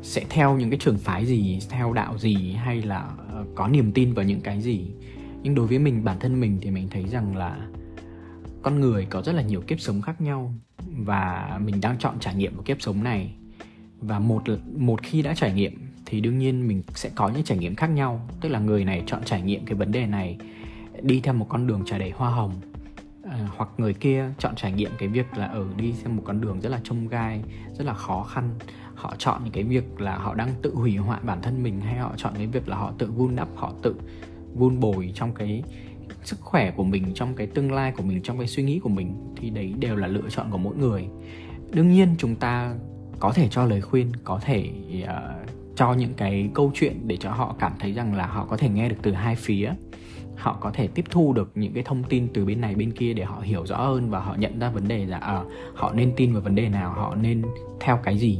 sẽ 0.02 0.24
theo 0.30 0.56
những 0.56 0.70
cái 0.70 0.78
trường 0.78 0.98
phái 0.98 1.26
gì 1.26 1.58
theo 1.68 1.92
đạo 1.92 2.18
gì 2.18 2.52
hay 2.52 2.82
là 2.82 3.10
ờ, 3.32 3.44
có 3.54 3.68
niềm 3.68 3.92
tin 3.92 4.14
vào 4.14 4.24
những 4.24 4.40
cái 4.40 4.60
gì. 4.60 4.90
Nhưng 5.42 5.54
đối 5.54 5.66
với 5.66 5.78
mình 5.78 6.04
bản 6.04 6.16
thân 6.20 6.40
mình 6.40 6.58
thì 6.60 6.70
mình 6.70 6.88
thấy 6.90 7.04
rằng 7.08 7.36
là 7.36 7.56
con 8.62 8.80
người 8.80 9.06
có 9.10 9.22
rất 9.22 9.32
là 9.32 9.42
nhiều 9.42 9.60
kiếp 9.60 9.80
sống 9.80 10.02
khác 10.02 10.20
nhau 10.20 10.54
và 10.98 11.58
mình 11.64 11.80
đang 11.80 11.98
chọn 11.98 12.18
trải 12.20 12.34
nghiệm 12.34 12.56
một 12.56 12.62
kiếp 12.64 12.82
sống 12.82 13.04
này 13.04 13.34
và 14.00 14.18
một 14.18 14.42
một 14.76 15.02
khi 15.02 15.22
đã 15.22 15.34
trải 15.34 15.52
nghiệm 15.52 15.72
thì 16.06 16.20
đương 16.20 16.38
nhiên 16.38 16.68
mình 16.68 16.82
sẽ 16.94 17.10
có 17.14 17.28
những 17.28 17.42
trải 17.42 17.58
nghiệm 17.58 17.74
khác 17.74 17.86
nhau. 17.86 18.28
Tức 18.40 18.48
là 18.48 18.58
người 18.58 18.84
này 18.84 19.02
chọn 19.06 19.24
trải 19.24 19.42
nghiệm 19.42 19.64
cái 19.64 19.74
vấn 19.74 19.92
đề 19.92 20.06
này 20.06 20.38
đi 21.02 21.20
theo 21.20 21.34
một 21.34 21.46
con 21.48 21.66
đường 21.66 21.82
trải 21.86 21.98
đầy 21.98 22.10
hoa 22.10 22.30
hồng. 22.30 22.52
À, 23.24 23.48
hoặc 23.56 23.68
người 23.78 23.94
kia 23.94 24.24
chọn 24.38 24.54
trải 24.56 24.72
nghiệm 24.72 24.90
cái 24.98 25.08
việc 25.08 25.26
là 25.36 25.46
ở 25.46 25.66
đi 25.76 25.94
theo 26.02 26.12
một 26.12 26.22
con 26.24 26.40
đường 26.40 26.60
rất 26.60 26.68
là 26.68 26.80
trông 26.84 27.08
gai 27.08 27.40
rất 27.78 27.84
là 27.84 27.94
khó 27.94 28.22
khăn. 28.22 28.50
Họ 28.94 29.14
chọn 29.18 29.40
những 29.44 29.52
cái 29.52 29.64
việc 29.64 30.00
là 30.00 30.16
họ 30.18 30.34
đang 30.34 30.48
tự 30.62 30.74
hủy 30.74 30.96
hoại 30.96 31.20
bản 31.22 31.42
thân 31.42 31.62
mình 31.62 31.80
hay 31.80 31.98
họ 31.98 32.12
chọn 32.16 32.32
cái 32.36 32.46
việc 32.46 32.68
là 32.68 32.76
họ 32.76 32.92
tự 32.98 33.10
vun 33.10 33.36
đắp 33.36 33.48
họ 33.54 33.72
tự 33.82 33.94
vun 34.54 34.80
bồi 34.80 35.12
trong 35.14 35.34
cái 35.34 35.62
sức 36.24 36.40
khỏe 36.40 36.70
của 36.70 36.84
mình 36.84 37.12
trong 37.14 37.34
cái 37.34 37.46
tương 37.46 37.72
lai 37.72 37.92
của 37.92 38.02
mình 38.02 38.22
trong 38.22 38.38
cái 38.38 38.46
suy 38.46 38.62
nghĩ 38.62 38.78
của 38.78 38.88
mình 38.88 39.14
thì 39.36 39.50
đấy 39.50 39.74
đều 39.78 39.96
là 39.96 40.06
lựa 40.06 40.28
chọn 40.28 40.50
của 40.50 40.58
mỗi 40.58 40.76
người. 40.76 41.08
Đương 41.72 41.92
nhiên 41.92 42.14
chúng 42.18 42.36
ta 42.36 42.74
có 43.20 43.32
thể 43.32 43.48
cho 43.50 43.64
lời 43.64 43.80
khuyên 43.80 44.12
có 44.24 44.40
thể 44.42 44.70
uh, 45.02 45.50
cho 45.76 45.92
những 45.92 46.14
cái 46.16 46.50
câu 46.54 46.70
chuyện 46.74 47.08
để 47.08 47.16
cho 47.16 47.30
họ 47.30 47.54
cảm 47.58 47.72
thấy 47.78 47.92
rằng 47.92 48.14
là 48.14 48.26
họ 48.26 48.46
có 48.50 48.56
thể 48.56 48.68
nghe 48.68 48.88
được 48.88 48.96
từ 49.02 49.12
hai 49.12 49.36
phía. 49.36 49.72
Họ 50.36 50.56
có 50.60 50.70
thể 50.70 50.86
tiếp 50.86 51.04
thu 51.10 51.32
được 51.32 51.50
những 51.54 51.72
cái 51.72 51.82
thông 51.82 52.02
tin 52.04 52.28
từ 52.34 52.44
bên 52.44 52.60
này 52.60 52.74
bên 52.74 52.92
kia 52.92 53.12
để 53.12 53.24
họ 53.24 53.40
hiểu 53.40 53.66
rõ 53.66 53.76
hơn 53.76 54.10
và 54.10 54.20
họ 54.20 54.34
nhận 54.34 54.58
ra 54.58 54.70
vấn 54.70 54.88
đề 54.88 55.06
là 55.06 55.18
à, 55.18 55.42
họ 55.74 55.92
nên 55.92 56.12
tin 56.16 56.32
vào 56.32 56.42
vấn 56.42 56.54
đề 56.54 56.68
nào 56.68 56.90
họ 56.90 57.14
nên 57.14 57.42
theo 57.80 57.96
cái 58.02 58.18
gì. 58.18 58.38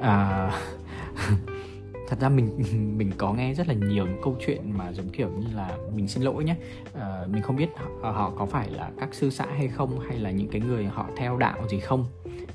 À, 0.00 0.50
thật 2.08 2.20
ra 2.20 2.28
mình 2.28 2.50
mình 2.98 3.12
có 3.18 3.32
nghe 3.32 3.54
rất 3.54 3.68
là 3.68 3.74
nhiều 3.74 4.06
những 4.06 4.20
câu 4.22 4.36
chuyện 4.46 4.78
mà 4.78 4.92
giống 4.92 5.08
kiểu 5.08 5.28
như 5.28 5.46
là 5.54 5.76
mình 5.94 6.08
xin 6.08 6.22
lỗi 6.22 6.44
nhé 6.44 6.56
à, 6.94 7.24
mình 7.30 7.42
không 7.42 7.56
biết 7.56 7.68
họ, 8.02 8.10
họ 8.10 8.32
có 8.38 8.46
phải 8.46 8.70
là 8.70 8.90
các 9.00 9.14
sư 9.14 9.30
xã 9.30 9.46
hay 9.56 9.68
không 9.68 10.00
hay 10.00 10.18
là 10.18 10.30
những 10.30 10.48
cái 10.48 10.60
người 10.60 10.84
họ 10.84 11.06
theo 11.16 11.36
đạo 11.36 11.58
gì 11.70 11.80
không. 11.80 12.06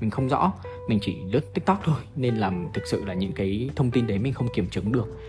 Mình 0.01 0.09
không 0.09 0.27
rõ 0.27 0.53
mình 0.91 0.99
chỉ 1.01 1.15
lướt 1.31 1.53
tiktok 1.53 1.81
thôi 1.83 1.95
nên 2.15 2.35
là 2.35 2.51
thực 2.73 2.87
sự 2.87 3.05
là 3.05 3.13
những 3.13 3.31
cái 3.31 3.69
thông 3.75 3.91
tin 3.91 4.07
đấy 4.07 4.19
mình 4.19 4.33
không 4.33 4.47
kiểm 4.53 4.67
chứng 4.69 4.91
được. 4.91 5.19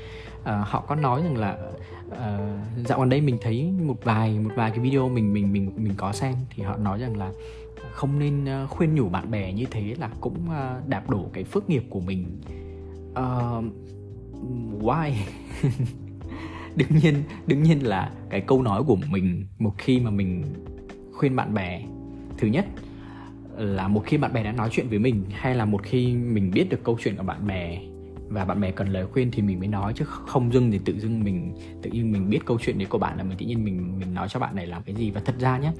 À, 0.44 0.64
họ 0.68 0.80
có 0.80 0.94
nói 0.94 1.22
rằng 1.22 1.36
là 1.36 1.58
à, 2.10 2.38
dạo 2.84 2.98
gần 2.98 3.08
đây 3.08 3.20
mình 3.20 3.38
thấy 3.40 3.72
một 3.82 4.04
vài 4.04 4.38
một 4.38 4.50
vài 4.56 4.70
cái 4.70 4.80
video 4.80 5.08
mình 5.08 5.32
mình 5.32 5.52
mình 5.52 5.72
mình 5.76 5.94
có 5.96 6.12
xem 6.12 6.34
thì 6.50 6.62
họ 6.62 6.76
nói 6.76 6.98
rằng 6.98 7.16
là 7.16 7.32
không 7.92 8.18
nên 8.18 8.44
ờ, 8.44 8.66
khuyên 8.66 8.94
nhủ 8.94 9.08
bạn 9.08 9.30
bè 9.30 9.52
như 9.52 9.64
thế 9.70 9.94
là 9.98 10.10
cũng 10.20 10.50
ờ, 10.50 10.80
đạp 10.86 11.10
đổ 11.10 11.26
cái 11.32 11.44
phước 11.44 11.68
nghiệp 11.68 11.84
của 11.90 12.00
mình. 12.00 12.40
Uh, 13.10 13.64
why? 14.82 15.12
Đương 16.76 16.98
nhiên 17.02 17.14
đương 17.46 17.62
nhiên 17.62 17.86
là 17.86 18.12
cái 18.30 18.40
câu 18.40 18.62
nói 18.62 18.82
của 18.86 18.96
mình 19.10 19.46
một 19.58 19.74
khi 19.78 20.00
mà 20.00 20.10
mình 20.10 20.44
khuyên 21.12 21.36
bạn 21.36 21.54
bè 21.54 21.82
thứ 22.38 22.48
nhất 22.48 22.66
là 23.62 23.88
một 23.88 24.02
khi 24.06 24.16
bạn 24.16 24.32
bè 24.32 24.42
đã 24.42 24.52
nói 24.52 24.68
chuyện 24.72 24.88
với 24.88 24.98
mình, 24.98 25.24
hay 25.30 25.54
là 25.54 25.64
một 25.64 25.82
khi 25.82 26.14
mình 26.14 26.50
biết 26.54 26.68
được 26.70 26.84
câu 26.84 26.98
chuyện 27.02 27.16
của 27.16 27.22
bạn 27.22 27.46
bè, 27.46 27.78
và 28.28 28.44
bạn 28.44 28.60
bè 28.60 28.70
cần 28.70 28.88
lời 28.88 29.06
khuyên 29.06 29.30
thì 29.30 29.42
mình 29.42 29.58
mới 29.58 29.68
nói, 29.68 29.92
chứ 29.96 30.04
không 30.04 30.52
dưng 30.52 30.70
thì 30.70 30.80
tự 30.84 30.98
dưng 31.00 31.24
mình, 31.24 31.54
tự 31.82 31.90
nhiên 31.90 32.12
mình 32.12 32.30
biết 32.30 32.40
câu 32.46 32.58
chuyện 32.62 32.78
đấy 32.78 32.86
của 32.90 32.98
bạn 32.98 33.18
là 33.18 33.24
mình 33.24 33.38
tự 33.38 33.46
nhiên 33.46 33.64
mình 33.64 33.98
mình 33.98 34.14
nói 34.14 34.28
cho 34.28 34.40
bạn 34.40 34.56
này 34.56 34.66
làm 34.66 34.82
cái 34.82 34.94
gì. 34.94 35.10
Và 35.10 35.20
thật 35.24 35.34
ra 35.38 35.58
nhé 35.58 35.72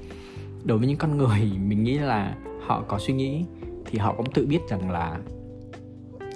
đối 0.63 0.77
với 0.77 0.87
những 0.87 0.97
con 0.97 1.17
người, 1.17 1.51
mình 1.67 1.83
nghĩ 1.83 1.97
là 1.97 2.35
họ 2.65 2.83
có 2.87 2.99
suy 2.99 3.13
nghĩ 3.13 3.45
thì 3.85 3.99
họ 3.99 4.13
cũng 4.13 4.31
tự 4.33 4.45
biết 4.45 4.59
rằng 4.69 4.91
là 4.91 5.19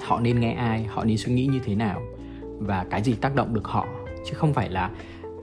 họ 0.06 0.20
nên 0.20 0.39
nghe 0.39 0.51
ai, 0.54 0.84
họ 0.84 1.04
nên 1.04 1.18
suy 1.18 1.34
nghĩ 1.34 1.46
như 1.46 1.60
thế 1.66 1.75
nào, 1.75 2.01
và 2.60 2.86
cái 2.89 3.04
gì 3.04 3.13
tác 3.13 3.36
động 3.36 3.54
được 3.54 3.68
họ, 3.68 3.88
chứ 4.25 4.34
không 4.34 4.54
phải 4.54 4.70
là 4.70 4.92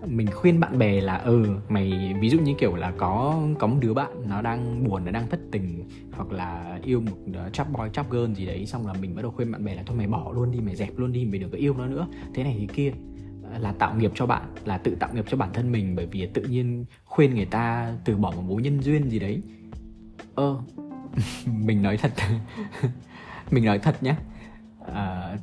mình 0.07 0.27
khuyên 0.35 0.61
bạn 0.61 0.79
bè 0.79 1.01
là 1.01 1.17
ừ 1.17 1.47
mày 1.69 2.15
ví 2.21 2.31
dụ 2.31 2.39
như 2.39 2.55
kiểu 2.59 2.77
là 2.77 2.93
có 2.99 3.43
có 3.59 3.67
một 3.67 3.77
đứa 3.81 3.95
bạn 3.95 4.11
nó 4.29 4.43
đang 4.43 4.85
buồn 4.85 5.05
nó 5.05 5.11
đang 5.13 5.29
thất 5.29 5.41
tình 5.53 5.89
hoặc 6.13 6.33
là 6.33 6.79
yêu 6.85 7.01
một 7.01 7.41
chap 7.53 7.73
boy 7.73 7.85
chap 7.93 8.11
girl 8.11 8.33
gì 8.33 8.47
đấy 8.47 8.67
xong 8.67 8.87
là 8.87 8.93
mình 8.93 9.15
bắt 9.15 9.23
đầu 9.23 9.31
khuyên 9.31 9.53
bạn 9.53 9.65
bè 9.65 9.75
là 9.75 9.83
thôi 9.87 9.97
mày 9.97 10.07
bỏ 10.07 10.33
luôn 10.35 10.51
đi 10.51 10.61
mày 10.61 10.77
dẹp 10.77 10.99
luôn 10.99 11.13
đi 11.13 11.25
mày 11.25 11.39
đừng 11.39 11.51
có 11.51 11.59
yêu 11.59 11.75
nó 11.79 11.87
nữa. 11.87 12.07
Thế 12.35 12.45
này 12.45 12.57
thì 12.59 12.67
kia 12.67 12.93
ờ, 13.53 13.59
là 13.59 13.73
tạo 13.73 13.95
nghiệp 13.95 14.11
cho 14.15 14.27
bạn 14.27 14.43
là 14.65 14.79
tự 14.79 14.95
tạo 14.95 15.11
nghiệp 15.15 15.25
cho 15.29 15.37
bản 15.37 15.51
thân 15.53 15.73
mình 15.73 15.97
bởi 15.97 16.07
vì 16.07 16.27
tự 16.27 16.43
nhiên 16.43 16.85
khuyên 17.05 17.35
người 17.35 17.47
ta 17.47 17.95
từ 18.05 18.17
bỏ 18.17 18.31
một 18.31 18.43
mối 18.49 18.63
nhân 18.63 18.83
duyên 18.83 19.11
gì 19.11 19.19
đấy. 19.19 19.43
Ơ 20.35 20.57
mình 21.47 21.83
nói 21.83 21.97
thật. 21.97 22.13
Mình 23.51 23.65
nói 23.65 23.79
thật 23.79 24.03
nhé 24.03 24.15
à, 24.87 24.95
ờ, 24.95 25.37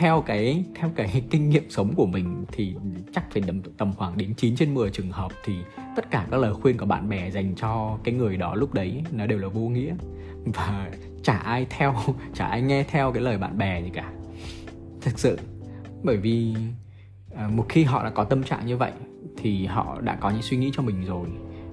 theo 0.00 0.22
cái 0.26 0.64
theo 0.74 0.90
cái 0.96 1.22
kinh 1.30 1.50
nghiệm 1.50 1.70
sống 1.70 1.94
của 1.96 2.06
mình 2.06 2.44
thì 2.52 2.74
chắc 3.14 3.24
phải 3.32 3.42
tầm 3.46 3.62
tầm 3.62 3.92
khoảng 3.96 4.18
đến 4.18 4.34
9 4.34 4.56
trên 4.56 4.74
10 4.74 4.90
trường 4.90 5.10
hợp 5.10 5.32
thì 5.44 5.54
tất 5.96 6.10
cả 6.10 6.26
các 6.30 6.40
lời 6.40 6.54
khuyên 6.54 6.78
của 6.78 6.86
bạn 6.86 7.08
bè 7.08 7.30
dành 7.30 7.54
cho 7.56 7.98
cái 8.04 8.14
người 8.14 8.36
đó 8.36 8.54
lúc 8.54 8.74
đấy 8.74 9.02
nó 9.12 9.26
đều 9.26 9.38
là 9.38 9.48
vô 9.48 9.60
nghĩa. 9.60 9.94
Và 10.44 10.90
chả 11.22 11.36
ai 11.36 11.66
theo, 11.70 11.94
chả 12.34 12.46
ai 12.46 12.62
nghe 12.62 12.82
theo 12.82 13.12
cái 13.12 13.22
lời 13.22 13.38
bạn 13.38 13.58
bè 13.58 13.82
gì 13.82 13.90
cả. 13.94 14.12
Thực 15.00 15.18
sự, 15.18 15.38
bởi 16.02 16.16
vì 16.16 16.54
à, 17.36 17.48
một 17.48 17.66
khi 17.68 17.84
họ 17.84 18.04
đã 18.04 18.10
có 18.10 18.24
tâm 18.24 18.42
trạng 18.42 18.66
như 18.66 18.76
vậy 18.76 18.92
thì 19.36 19.66
họ 19.66 20.00
đã 20.00 20.16
có 20.20 20.30
những 20.30 20.42
suy 20.42 20.56
nghĩ 20.56 20.70
cho 20.74 20.82
mình 20.82 21.04
rồi. 21.04 21.28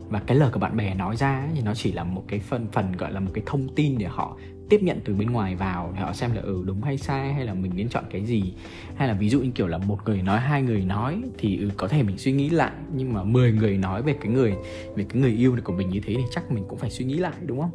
Và 0.09 0.19
cái 0.19 0.37
lời 0.37 0.51
của 0.53 0.59
bạn 0.59 0.77
bè 0.77 0.95
nói 0.95 1.15
ra 1.15 1.47
thì 1.55 1.61
nó 1.61 1.73
chỉ 1.75 1.91
là 1.91 2.03
một 2.03 2.23
cái 2.27 2.39
phần 2.39 2.67
phần 2.71 2.91
gọi 2.91 3.11
là 3.11 3.19
một 3.19 3.31
cái 3.33 3.43
thông 3.45 3.75
tin 3.75 3.97
để 3.97 4.05
họ 4.05 4.37
tiếp 4.69 4.83
nhận 4.83 4.99
từ 5.05 5.13
bên 5.13 5.31
ngoài 5.31 5.55
vào 5.55 5.93
để 5.95 6.01
họ 6.01 6.13
xem 6.13 6.31
là 6.33 6.41
ừ 6.41 6.63
đúng 6.65 6.81
hay 6.81 6.97
sai 6.97 7.33
hay 7.33 7.45
là 7.45 7.53
mình 7.53 7.71
nên 7.75 7.89
chọn 7.89 8.03
cái 8.11 8.25
gì. 8.25 8.53
Hay 8.95 9.07
là 9.07 9.13
ví 9.13 9.29
dụ 9.29 9.39
như 9.39 9.51
kiểu 9.51 9.67
là 9.67 9.77
một 9.77 9.97
người 10.05 10.21
nói 10.21 10.39
hai 10.39 10.61
người 10.61 10.81
nói 10.81 11.21
thì 11.37 11.57
ừ, 11.57 11.69
có 11.77 11.87
thể 11.87 12.03
mình 12.03 12.17
suy 12.17 12.31
nghĩ 12.31 12.49
lại 12.49 12.71
nhưng 12.95 13.13
mà 13.13 13.23
10 13.23 13.51
người 13.51 13.77
nói 13.77 14.01
về 14.01 14.15
cái 14.21 14.31
người 14.31 14.55
về 14.95 15.05
cái 15.09 15.21
người 15.21 15.31
yêu 15.31 15.55
này 15.55 15.61
của 15.61 15.73
mình 15.73 15.89
như 15.89 15.99
thế 15.99 16.13
thì 16.17 16.23
chắc 16.31 16.51
mình 16.51 16.63
cũng 16.67 16.79
phải 16.79 16.89
suy 16.89 17.05
nghĩ 17.05 17.17
lại 17.17 17.33
đúng 17.45 17.61
không? 17.61 17.71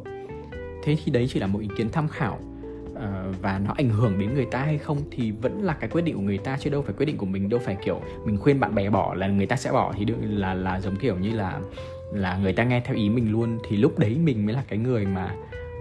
Thế 0.83 0.97
thì 1.05 1.11
đấy 1.11 1.27
chỉ 1.29 1.39
là 1.39 1.47
một 1.47 1.59
ý 1.59 1.67
kiến 1.77 1.89
tham 1.91 2.07
khảo 2.07 2.39
ờ, 2.95 3.33
và 3.41 3.59
nó 3.59 3.73
ảnh 3.77 3.89
hưởng 3.89 4.19
đến 4.19 4.33
người 4.33 4.45
ta 4.45 4.59
hay 4.59 4.77
không 4.77 4.97
thì 5.11 5.31
vẫn 5.31 5.63
là 5.63 5.73
cái 5.73 5.89
quyết 5.89 6.01
định 6.01 6.15
của 6.15 6.21
người 6.21 6.37
ta 6.37 6.57
chứ 6.59 6.69
đâu 6.69 6.81
phải 6.81 6.93
quyết 6.97 7.05
định 7.05 7.17
của 7.17 7.25
mình 7.25 7.49
đâu 7.49 7.59
phải 7.63 7.77
kiểu 7.85 8.01
mình 8.25 8.37
khuyên 8.37 8.59
bạn 8.59 8.75
bè 8.75 8.89
bỏ 8.89 9.13
là 9.13 9.27
người 9.27 9.45
ta 9.45 9.55
sẽ 9.55 9.71
bỏ 9.71 9.93
thì 9.97 10.05
được 10.05 10.15
là 10.21 10.53
là 10.53 10.79
giống 10.79 10.95
kiểu 10.95 11.17
như 11.17 11.31
là 11.31 11.59
là 12.13 12.37
người 12.37 12.53
ta 12.53 12.63
nghe 12.63 12.81
theo 12.85 12.95
ý 12.95 13.09
mình 13.09 13.31
luôn. 13.31 13.59
Thì 13.69 13.77
lúc 13.77 13.99
đấy 13.99 14.17
mình 14.23 14.45
mới 14.45 14.55
là 14.55 14.63
cái 14.67 14.79
người 14.79 15.05
mà 15.05 15.35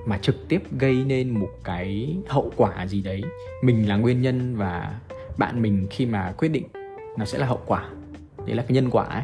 mà 0.07 0.19
trực 0.19 0.49
tiếp 0.49 0.63
gây 0.79 1.05
nên 1.07 1.31
một 1.31 1.51
cái 1.65 2.17
hậu 2.29 2.53
quả 2.57 2.87
gì 2.87 3.03
đấy. 3.03 3.23
Mình 3.63 3.89
là 3.89 3.97
nguyên 3.97 4.23
nhân 4.23 4.57
và 4.57 5.01
bạn 5.39 5.63
mình 5.63 5.87
khi 5.91 6.07
mà 6.07 6.33
quyết 6.39 6.49
định 6.49 6.65
nó 7.19 7.25
sẽ 7.25 7.39
là 7.39 7.47
hậu 7.47 7.61
quả. 7.67 7.89
Đấy 8.47 8.57
là 8.57 8.63
cái 8.63 8.75
nhân 8.75 8.91
quả 8.91 9.05
ấy. 9.05 9.23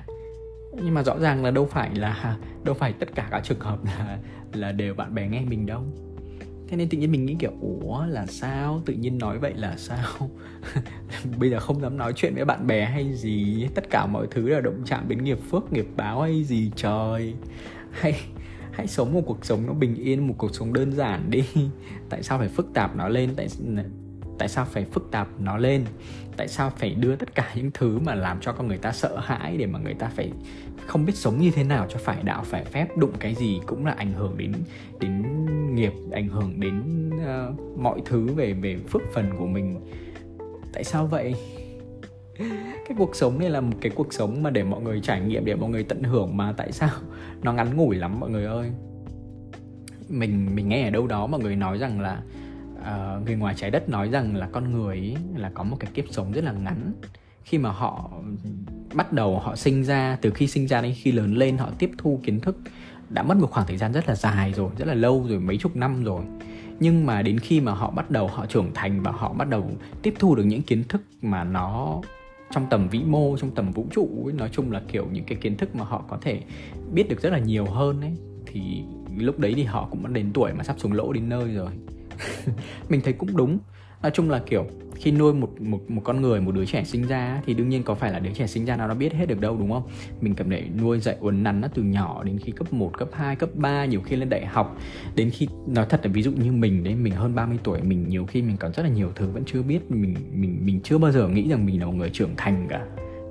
Nhưng 0.82 0.94
mà 0.94 1.02
rõ 1.02 1.18
ràng 1.18 1.44
là 1.44 1.50
đâu 1.50 1.66
phải 1.66 1.94
là, 1.94 2.37
đâu 2.64 2.75
phải 2.75 2.92
tất 2.92 3.14
cả 3.14 3.28
các 3.30 3.40
trường 3.44 3.61
hợp 3.61 3.78
là 3.85 4.18
là 4.52 4.73
đều 4.73 4.94
bạn 4.94 5.14
bè 5.14 5.28
nghe 5.28 5.40
mình 5.40 5.66
đâu. 5.66 5.82
Thế 6.68 6.76
nên 6.76 6.88
tự 6.88 6.99
nhiên 6.99 7.12
mình 7.12 7.26
nghĩ 7.26 7.37
kiểu, 7.38 7.52
ủa, 7.61 8.06
là 8.06 8.26
sao? 8.26 8.82
Tự 8.87 8.94
nhiên 8.94 9.18
nói 9.18 9.38
vậy 9.38 9.54
là 9.54 9.75
sao? 9.76 10.30
Bây 11.38 11.50
giờ 11.50 11.61
không 11.61 11.80
dám 11.80 11.97
nói 11.97 12.12
chuyện 12.16 12.35
với 12.35 12.44
bạn 12.44 12.66
bè 12.66 12.85
hay 12.85 13.12
gì. 13.12 13.68
Tất 13.75 13.90
cả 13.90 14.06
mọi 14.06 14.26
thứ 14.30 14.49
là 14.49 14.61
động 14.61 14.82
chạm 14.87 15.08
đến 15.08 15.25
nghiệp 15.25 15.38
phước, 15.50 15.73
nghiệp 15.73 15.87
báo 15.97 16.20
hay 16.20 16.44
gì 16.44 16.70
trời. 16.76 17.35
Hay 17.90 18.14
hãy 18.78 18.87
sống 18.87 19.12
một 19.12 19.23
cuộc 19.26 19.44
sống 19.44 19.66
nó 19.66 19.73
bình 19.73 19.94
yên 19.94 20.26
một 20.26 20.35
cuộc 20.38 20.54
sống 20.54 20.73
đơn 20.73 20.92
giản 20.92 21.30
đi. 21.30 21.44
Tại 22.08 22.23
sao 22.23 22.38
phải 22.38 22.49
phức 22.49 22.66
tạp 22.75 22.97
nó 22.97 23.08
lên? 23.08 23.30
Tại 23.37 23.49
tại 24.38 24.49
sao 24.49 24.64
phải 24.64 24.85
phức 24.85 25.11
tạp 25.11 25.28
nó 25.40 25.56
lên? 25.56 25.85
Tại 26.37 26.49
sao 26.49 26.73
phải 26.76 26.94
đưa 26.94 27.16
tất 27.16 27.35
cả 27.35 27.52
những 27.54 27.70
thứ 27.75 27.99
mà 27.99 28.14
làm 28.14 28.40
cho 28.40 28.52
con 28.52 28.68
người 28.68 28.76
ta 28.76 28.92
sợ 28.92 29.18
hãi 29.18 29.56
để 29.56 29.66
mà 29.66 29.78
người 29.78 29.94
ta 29.94 30.11
phải 30.16 30.32
không 30.87 31.06
biết 31.06 31.16
sống 31.16 31.38
như 31.38 31.50
thế 31.50 31.64
nào 31.64 31.87
cho 31.88 31.99
phải 31.99 32.23
đạo 32.23 32.44
phải 32.44 32.64
phép 32.64 32.97
đụng 32.97 33.12
cái 33.18 33.35
gì 33.35 33.61
cũng 33.66 33.87
là 33.87 33.92
ảnh 33.92 34.12
hưởng 34.12 34.38
đến 34.38 34.52
đến 35.00 35.25
nghiệp 35.75 35.92
ảnh 36.12 36.28
hưởng 36.28 36.61
đến 36.61 37.11
uh, 37.16 37.78
mọi 37.78 38.00
thứ 38.04 38.26
về 38.26 38.52
về 38.52 38.76
phước 38.88 39.02
phần 39.14 39.30
của 39.38 39.47
mình. 39.47 39.80
Tại 40.73 40.85
sao 40.85 41.06
vậy? 41.06 41.35
cái 42.88 42.97
cuộc 42.99 43.16
sống 43.16 43.38
này 43.38 43.50
là 43.50 43.61
một 43.61 43.76
cái 43.80 43.92
cuộc 43.95 44.12
sống 44.12 44.42
mà 44.42 44.50
để 44.50 44.64
mọi 44.64 44.83
người 44.83 45.00
trải 45.00 45.21
nghiệm 45.21 45.45
để 45.45 45.54
mọi 45.54 45.71
người 45.71 45.85
tận 45.85 46.02
hưởng 46.02 46.37
mà 46.37 46.52
tại 46.57 46.73
sao 46.73 46.90
nó 47.42 47.52
ngắn 47.52 47.76
ngủi 47.76 47.97
lắm 47.97 48.21
mọi 48.21 48.30
người 48.30 48.45
ơi? 48.45 48.71
Mình 50.09 50.54
mình 50.54 50.68
nghe 50.68 50.85
ở 50.85 50.90
đâu 50.90 51.07
đó 51.07 51.26
mọi 51.26 51.40
người 51.40 51.57
nói 51.57 51.78
rằng 51.78 52.00
là 52.00 52.23
uh, 52.78 53.26
người 53.26 53.37
ngoài 53.37 53.54
trái 53.57 53.71
đất 53.71 53.88
nói 53.88 54.09
rằng 54.09 54.37
là 54.37 54.49
con 54.52 54.73
người 54.73 54.97
ấy, 54.97 55.16
là 55.37 55.50
có 55.54 55.64
một 55.64 55.76
cái 55.80 55.90
kiếp 55.95 56.04
sống 56.11 56.33
rất 56.33 56.45
là 56.45 56.52
ngắn. 56.52 56.92
Khi 57.45 57.59
mà 57.59 57.71
họ 57.71 58.11
bắt 58.95 59.12
đầu 59.12 59.38
họ 59.38 59.57
sinh 59.57 59.85
ra 59.85 60.18
từ 60.21 60.30
khi 60.30 60.47
sinh 60.47 60.66
ra 60.66 60.80
đến 60.80 60.95
khi 60.97 61.12
lớn 61.12 61.35
lên 61.35 61.59
họ 61.59 61.71
tiếp 61.78 61.90
thu 61.99 62.21
kiến 62.23 62.40
thức 62.40 62.59
đã 63.09 63.23
mất 63.23 63.37
một 63.37 63.50
khoảng 63.50 63.66
thời 63.66 63.76
gian 63.76 63.92
rất 63.92 64.09
là 64.09 64.14
dài 64.14 64.52
rồi 64.52 64.71
rất 64.78 64.88
là 64.88 64.95
lâu 64.95 65.26
rồi 65.28 65.40
mấy 65.40 65.57
chục 65.57 65.76
năm 65.76 66.04
rồi. 66.04 66.23
Nhưng 66.80 67.07
mà 67.07 67.23
đến 67.23 67.38
khi 67.38 67.61
mà 67.61 67.73
họ 67.73 67.90
bắt 67.90 68.11
đầu 68.11 68.26
họ 68.26 68.47
trưởng 68.47 68.71
thành 68.75 69.02
và 69.02 69.11
họ 69.11 69.33
bắt 69.33 69.49
đầu 69.49 69.71
tiếp 70.02 70.14
thu 70.18 70.35
được 70.35 70.45
những 70.45 70.62
kiến 70.62 70.85
thức 70.88 71.02
mà 71.23 71.45
nó 71.45 72.00
trong 72.50 72.67
tầm 72.71 72.88
vĩ 72.88 73.00
mô 73.07 73.37
trong 73.37 73.50
tầm 73.50 73.73
vũ 73.73 73.87
trụ 73.90 74.09
ấy, 74.25 74.33
nói 74.33 74.49
chung 74.52 74.73
là 74.73 74.83
kiểu 74.88 75.07
những 75.12 75.25
cái 75.25 75.38
kiến 75.40 75.57
thức 75.57 75.76
mà 75.76 75.85
họ 75.85 76.05
có 76.09 76.19
thể 76.21 76.43
biết 76.93 77.09
được 77.09 77.21
rất 77.21 77.31
là 77.31 77.38
nhiều 77.38 77.64
hơn 77.64 78.00
ấy 78.00 78.12
thì 78.47 78.83
lúc 79.19 79.38
đấy 79.38 79.52
thì 79.57 79.64
họ 79.64 79.88
cũng 79.90 80.02
đã 80.02 80.11
đến 80.11 80.31
tuổi 80.35 80.52
mà 80.52 80.64
sắp 80.64 80.76
xuống 80.78 80.93
lỗ 80.93 81.12
đến 81.12 81.28
nơi 81.28 81.55
rồi. 81.55 81.71
Mình 82.88 83.00
thấy 83.05 83.12
cũng 83.12 83.37
đúng 83.37 83.59
nói 84.02 84.12
chung 84.14 84.31
là 84.31 84.38
kiểu 84.38 84.67
khi 84.95 85.11
nuôi 85.11 85.35
một 85.35 85.61
một 85.61 85.90
một 85.90 86.00
con 86.05 86.21
người 86.23 86.40
một 86.40 86.52
đứa 86.55 86.64
trẻ 86.64 86.85
sinh 86.85 87.07
ra 87.07 87.43
thì 87.47 87.55
đương 87.55 87.69
nhiên 87.69 87.83
có 87.83 87.95
phải 87.95 88.12
là 88.12 88.19
đứa 88.19 88.31
trẻ 88.35 88.47
sinh 88.47 88.64
ra 88.64 88.76
nào 88.76 88.88
nó 88.88 88.95
biết 88.95 89.14
hết 89.14 89.26
được 89.26 89.40
đâu 89.40 89.57
đúng 89.57 89.73
không? 89.73 89.83
Mình 90.21 90.35
cần 90.35 90.50
để 90.50 90.64
nuôi 90.81 91.00
dạy 91.00 91.17
uốn 91.21 91.43
nắn 91.43 91.61
nó 91.61 91.69
từ 91.75 91.83
nhỏ 91.83 92.23
đến 92.25 92.38
khi 92.38 92.52
cấp 92.52 92.73
1, 92.73 92.99
cấp 92.99 93.09
2, 93.12 93.37
cấp 93.37 93.50
3 93.55 93.85
nhiều 93.85 94.00
khi 94.00 94.17
lên 94.17 94.28
đại 94.28 94.47
học 94.47 94.78
đến 95.14 95.31
khi 95.31 95.49
nói 95.67 95.87
thật 95.88 96.00
là 96.05 96.12
ví 96.12 96.23
dụ 96.23 96.33
như 96.33 96.52
mình 96.52 96.85
đấy 96.85 96.95
mình 96.95 97.12
hơn 97.12 97.35
30 97.35 97.59
tuổi 97.64 97.83
mình 97.83 98.09
nhiều 98.09 98.26
khi 98.26 98.43
mình 98.43 98.57
còn 98.57 98.73
rất 98.73 98.83
là 98.83 98.88
nhiều 98.88 99.12
thứ 99.14 99.31
vẫn 99.31 99.43
chưa 99.47 99.62
biết 99.62 99.90
mình 99.90 100.14
mình 100.33 100.59
mình 100.64 100.81
chưa 100.85 100.99
bao 100.99 101.12
giờ 101.12 101.28
nghĩ 101.28 101.49
rằng 101.49 101.67
mình 101.67 101.81
là 101.81 101.87
một 101.87 101.95
người 101.95 102.11
trưởng 102.11 102.35
thành 102.37 102.67
cả. 102.69 102.87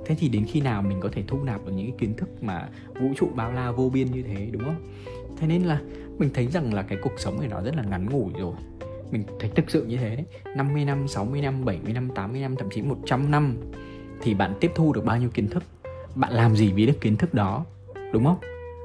Thế 0.06 0.16
thì 0.18 0.28
đến 0.28 0.44
khi 0.48 0.60
nào 0.60 0.82
mình 0.82 1.00
có 1.00 1.08
thể 1.12 1.22
thu 1.26 1.44
nạp 1.44 1.66
được 1.66 1.72
những 1.72 1.86
cái 1.86 1.96
kiến 1.98 2.14
thức 2.16 2.42
mà 2.42 2.68
vũ 3.00 3.08
trụ 3.16 3.28
bao 3.34 3.52
la 3.52 3.70
vô 3.70 3.90
biên 3.94 4.10
như 4.10 4.22
thế 4.22 4.48
đúng 4.52 4.64
không? 4.64 4.92
Thế 5.40 5.46
nên 5.46 5.62
là 5.62 5.80
mình 6.18 6.30
thấy 6.34 6.46
rằng 6.46 6.74
là 6.74 6.82
cái 6.82 6.98
cuộc 7.02 7.12
sống 7.16 7.38
này 7.40 7.48
nó 7.48 7.62
rất 7.62 7.76
là 7.76 7.82
ngắn 7.82 8.06
ngủi 8.10 8.32
rồi 8.38 8.54
mình 9.10 9.24
thấy 9.40 9.50
thực 9.54 9.70
sự 9.70 9.84
như 9.84 9.96
thế 9.96 10.16
đấy. 10.16 10.26
50 10.56 10.84
năm, 10.84 11.08
60 11.08 11.40
năm, 11.40 11.64
70 11.64 11.92
năm, 11.92 12.08
80 12.14 12.40
năm, 12.40 12.56
thậm 12.56 12.68
chí 12.70 12.82
100 12.82 13.30
năm 13.30 13.56
thì 14.22 14.34
bạn 14.34 14.54
tiếp 14.60 14.72
thu 14.74 14.92
được 14.92 15.04
bao 15.04 15.18
nhiêu 15.18 15.30
kiến 15.30 15.48
thức? 15.48 15.62
Bạn 16.14 16.32
làm 16.32 16.56
gì 16.56 16.72
với 16.72 16.86
được 16.86 17.00
kiến 17.00 17.16
thức 17.16 17.34
đó? 17.34 17.64
Đúng 18.12 18.24
không? 18.24 18.38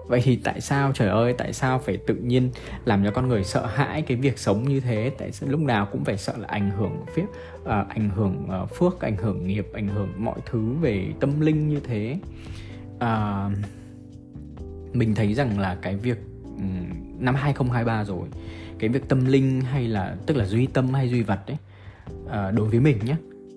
Vậy 0.07 0.21
thì 0.23 0.35
tại 0.35 0.61
sao 0.61 0.91
trời 0.93 1.09
ơi 1.09 1.35
tại 1.37 1.53
sao 1.53 1.79
phải 1.79 1.97
tự 1.97 2.15
nhiên 2.15 2.49
làm 2.85 3.03
cho 3.03 3.11
con 3.11 3.27
người 3.27 3.43
sợ 3.43 3.65
hãi 3.65 4.01
cái 4.01 4.17
việc 4.17 4.39
sống 4.39 4.63
như 4.63 4.79
thế? 4.79 5.11
Tại 5.17 5.31
sao 5.31 5.49
lúc 5.49 5.59
nào 5.59 5.87
cũng 5.91 6.03
phải 6.03 6.17
sợ 6.17 6.33
là 6.37 6.47
ảnh 6.47 6.71
hưởng 6.71 7.05
phía 7.13 7.23
uh, 7.61 7.89
ảnh 7.89 8.09
hưởng 8.09 8.49
uh, 8.63 8.69
phước 8.75 9.01
ảnh 9.01 9.17
hưởng 9.17 9.47
nghiệp 9.47 9.67
ảnh 9.73 9.87
hưởng 9.87 10.09
mọi 10.17 10.39
thứ 10.45 10.73
về 10.81 11.07
tâm 11.19 11.41
linh 11.41 11.69
như 11.69 11.79
thế? 11.79 12.17
Uh, 12.95 13.51
mình 14.93 15.15
thấy 15.15 15.33
rằng 15.33 15.59
là 15.59 15.75
cái 15.81 15.95
việc 15.95 16.17
um, 16.43 16.85
năm 17.19 17.35
2023 17.35 18.03
rồi 18.03 18.27
cái 18.83 18.89
việc 18.89 19.09
tâm 19.09 19.25
linh 19.25 19.61
hay 19.61 19.87
là 19.87 20.15
tức 20.25 20.37
là 20.37 20.45
duy 20.45 20.67
tâm 20.67 20.93
hay 20.93 21.09
duy 21.09 21.21
vật 21.21 21.39
đấy 21.47 21.57
à, 22.27 22.43
ờ, 22.43 22.51
đối 22.51 22.69
với 22.69 22.79
mình 22.79 22.97
nhé 23.05 23.15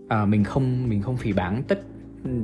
à, 0.08 0.18
ờ, 0.18 0.26
mình 0.26 0.44
không 0.44 0.88
mình 0.88 1.02
không 1.02 1.16
phỉ 1.16 1.32
báng 1.32 1.62
tất 1.68 1.80